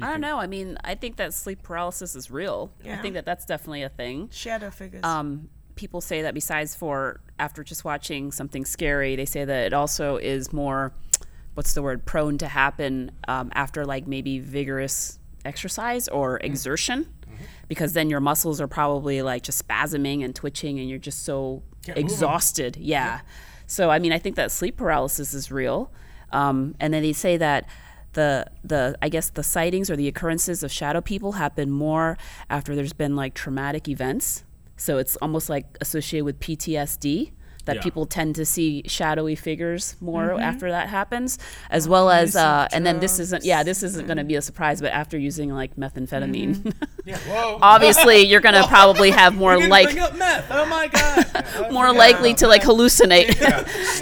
[0.00, 0.30] do you I don't think?
[0.30, 0.38] know.
[0.38, 2.72] I mean, I think that sleep paralysis is real.
[2.84, 4.28] I think that that's definitely a thing.
[4.32, 5.04] Shadow figures.
[5.04, 9.72] Um, people say that besides for after just watching something scary, they say that it
[9.72, 10.92] also is more,
[11.54, 17.06] what's the word, prone to happen um, after like maybe vigorous exercise or exertion,
[17.68, 21.62] because then your muscles are probably like just spasming and twitching, and you're just so
[21.84, 22.12] Can't move 'em.
[22.12, 22.76] exhausted.
[22.76, 23.20] Yeah.
[23.66, 25.90] So I mean, I think that sleep paralysis is real,
[26.32, 27.66] um, and then they say that
[28.12, 32.74] the the I guess the sightings or the occurrences of shadow people happen more after
[32.74, 34.44] there's been like traumatic events.
[34.76, 37.32] So it's almost like associated with PTSD
[37.66, 37.82] that Yeah.
[37.82, 41.38] people tend to see shadowy figures more after that happens,
[41.70, 44.42] as well as uh, and then this isn't yeah this isn't going to be a
[44.42, 46.74] surprise, but after using like methamphetamine,
[47.28, 47.58] whoa.
[47.62, 50.46] obviously you're going to probably have more like bring up meth.
[50.50, 51.70] Oh my god.
[51.72, 53.34] more likely to like hallucinate.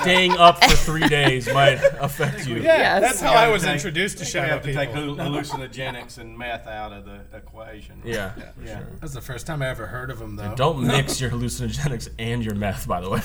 [0.00, 2.56] Staying up for three days might affect you.
[2.56, 3.00] Yeah, Yes.
[3.02, 5.16] that's how We I was take- introduced to We shadow have to take people.
[5.16, 8.00] hal- hallucinogenics and meth out of the equation.
[8.04, 8.32] Yeah.
[8.64, 8.82] Yeah.
[9.00, 10.54] That's the first time I ever heard of them, though.
[10.54, 13.20] Don't mix your hallucinogenics and your meth, by the way.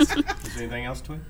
[0.00, 0.24] Is there
[0.58, 1.20] anything else to it?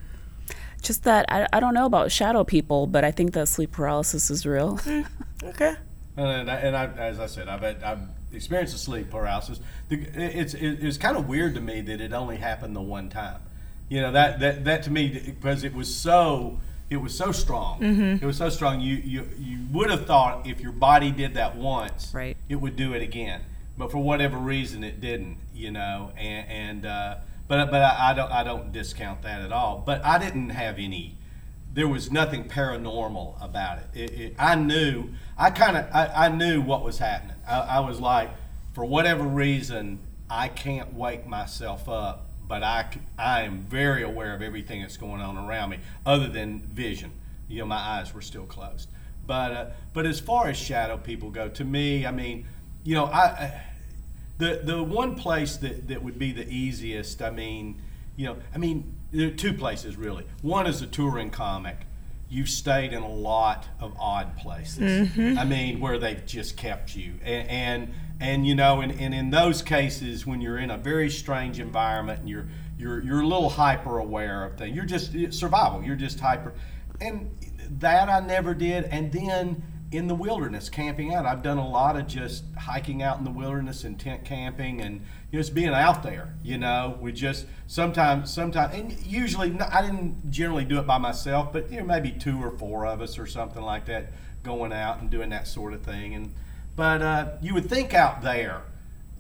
[0.82, 4.30] Just that I, I don't know about shadow people, but I think that sleep paralysis
[4.30, 4.78] is real.
[5.44, 5.74] okay.
[6.16, 8.00] And, I, and I, as I said, I've, had, I've
[8.32, 9.60] experienced a sleep paralysis.
[9.88, 13.08] The, it's it, it's kind of weird to me that it only happened the one
[13.08, 13.40] time.
[13.88, 17.82] You know that that, that to me because it was so it was so strong.
[17.82, 18.80] It was so strong.
[18.80, 22.36] You you you would have thought if your body did that once, Right.
[22.48, 23.42] it would do it again.
[23.78, 25.38] But for whatever reason, it didn't.
[25.54, 27.16] You know, and and uh,
[27.48, 29.82] but but I, I don't I don't discount that at all.
[29.84, 31.18] But I didn't have any
[31.78, 33.86] there was nothing paranormal about it.
[33.94, 37.36] it, it I knew, I kind of, I, I knew what was happening.
[37.46, 38.30] I, I was like,
[38.72, 42.88] for whatever reason, I can't wake myself up, but I
[43.18, 47.12] I am very aware of everything that's going on around me, other than vision.
[47.48, 48.88] You know, my eyes were still closed.
[49.26, 52.46] But, uh, but as far as shadow people go, to me, I mean,
[52.82, 53.62] you know, I, I
[54.38, 57.82] the the one place that, that would be the easiest, I mean,
[58.16, 60.24] you know, I mean, there are two places really.
[60.42, 61.76] One is a touring comic,
[62.28, 65.08] you've stayed in a lot of odd places.
[65.08, 65.38] Mm-hmm.
[65.38, 69.30] I mean, where they've just kept you, and and, and you know, and, and in
[69.30, 73.50] those cases, when you're in a very strange environment and you're you're you're a little
[73.50, 75.82] hyper aware of things, you're just survival.
[75.82, 76.54] You're just hyper,
[77.00, 77.30] and
[77.80, 78.84] that I never did.
[78.84, 83.18] And then in the wilderness, camping out, I've done a lot of just hiking out
[83.18, 85.00] in the wilderness and tent camping and
[85.32, 86.34] just being out there.
[86.42, 91.52] You know, we just sometimes, sometimes, and usually I didn't generally do it by myself,
[91.52, 94.12] but you know, maybe two or four of us or something like that,
[94.42, 96.14] going out and doing that sort of thing.
[96.14, 96.34] And
[96.76, 98.62] but uh, you would think out there,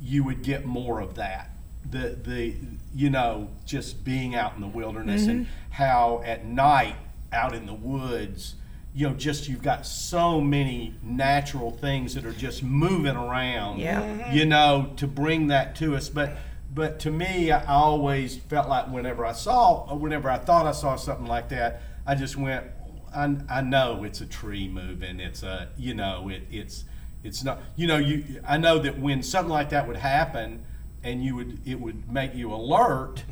[0.00, 1.50] you would get more of that.
[1.90, 2.56] The the
[2.94, 6.96] you know just being out in the wilderness and how at night
[7.32, 8.56] out in the woods
[8.98, 14.02] you know just you've got so many natural things that are just moving around Yeah.
[14.02, 14.36] Mm-hmm.
[14.36, 16.08] you know to bring that to us.
[16.08, 16.36] But
[16.74, 20.72] but to me i always felt like whenever i saw or whenever i thought i
[20.72, 22.66] saw something like that i just went
[23.14, 25.18] i, I know it's a tree moving.
[25.20, 26.84] It's a you know it, it's
[27.22, 30.64] it's not you know you i know that when something like that would happen
[31.04, 33.22] and you would it would make you alert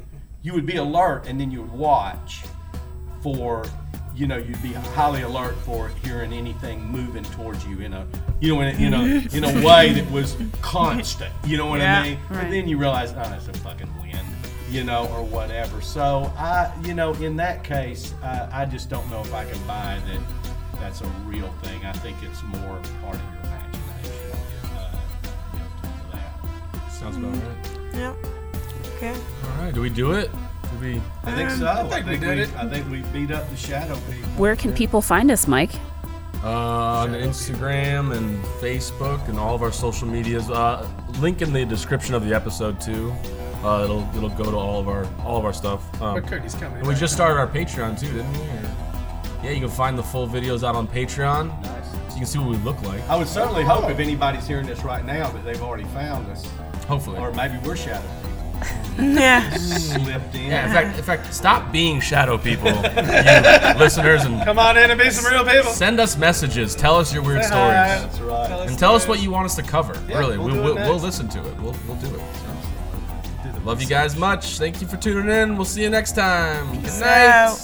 [0.42, 2.42] you would be alert and then you would watch
[3.20, 3.64] for
[4.16, 8.06] you know you'd be highly alert for hearing anything moving towards you in a
[8.40, 11.80] you know in a, in a, in a way that was constant you know what
[11.80, 14.26] Yeah, i mean but then you realize oh that's a fucking wind
[14.70, 19.08] you know or whatever so i you know in that case uh, i just don't
[19.10, 20.20] know if i can buy that
[20.80, 24.38] that's a real thing i think it's more part of your imagination
[24.76, 24.96] uh,
[25.52, 26.88] you know, that.
[26.90, 27.94] Sounds about right.
[27.94, 28.14] Yeah.
[28.96, 29.12] Okay.
[29.12, 30.30] All right, do we do it?
[30.72, 31.02] Did we?
[31.24, 31.66] I think so.
[31.66, 32.54] I think we did it.
[32.56, 34.28] I think we beat up the shadow people.
[34.36, 35.70] Where can people find us, Mike?
[36.44, 36.50] Uh,
[37.02, 40.50] on Instagram and Facebook and all of our social medias.
[40.50, 40.88] Uh,
[41.18, 43.12] link in the description of the episode too.
[43.64, 45.82] Uh, it'll it'll go to all of our all of our stuff.
[46.02, 46.78] Um, But Cody's coming.
[46.78, 48.38] and we just started our Patreon too, didn't we?
[49.42, 51.90] Yeah, you can find the full videos out on Patreon, Nice.
[51.90, 53.00] so you can see what we look like.
[53.08, 56.46] I would certainly hope if anybody's hearing this right now that they've already found us,
[56.86, 57.18] Hopefully.
[57.18, 58.06] or maybe we're shadow
[58.98, 59.50] Yeah.
[59.50, 60.50] Slipped in.
[60.50, 64.90] Yeah, in fact, in fact, stop being shadow people, you listeners, and Come on in
[64.90, 65.70] and be some real people.
[65.70, 66.74] send us messages.
[66.74, 67.74] Tell us your weird Say stories.
[67.74, 67.98] hi.
[67.98, 68.50] That's right.
[68.68, 70.02] And tell us what you want us to cover.
[70.08, 70.88] Yeah, really, we'll we, do it we'll, next.
[70.88, 71.56] we'll listen to it.
[71.60, 72.20] We'll, we'll do it.
[73.42, 73.60] So.
[73.66, 74.56] Love you guys much.
[74.58, 75.56] Thank you for tuning in.
[75.56, 76.72] We'll see you next time.
[76.80, 77.26] Good night.
[77.28, 77.58] out.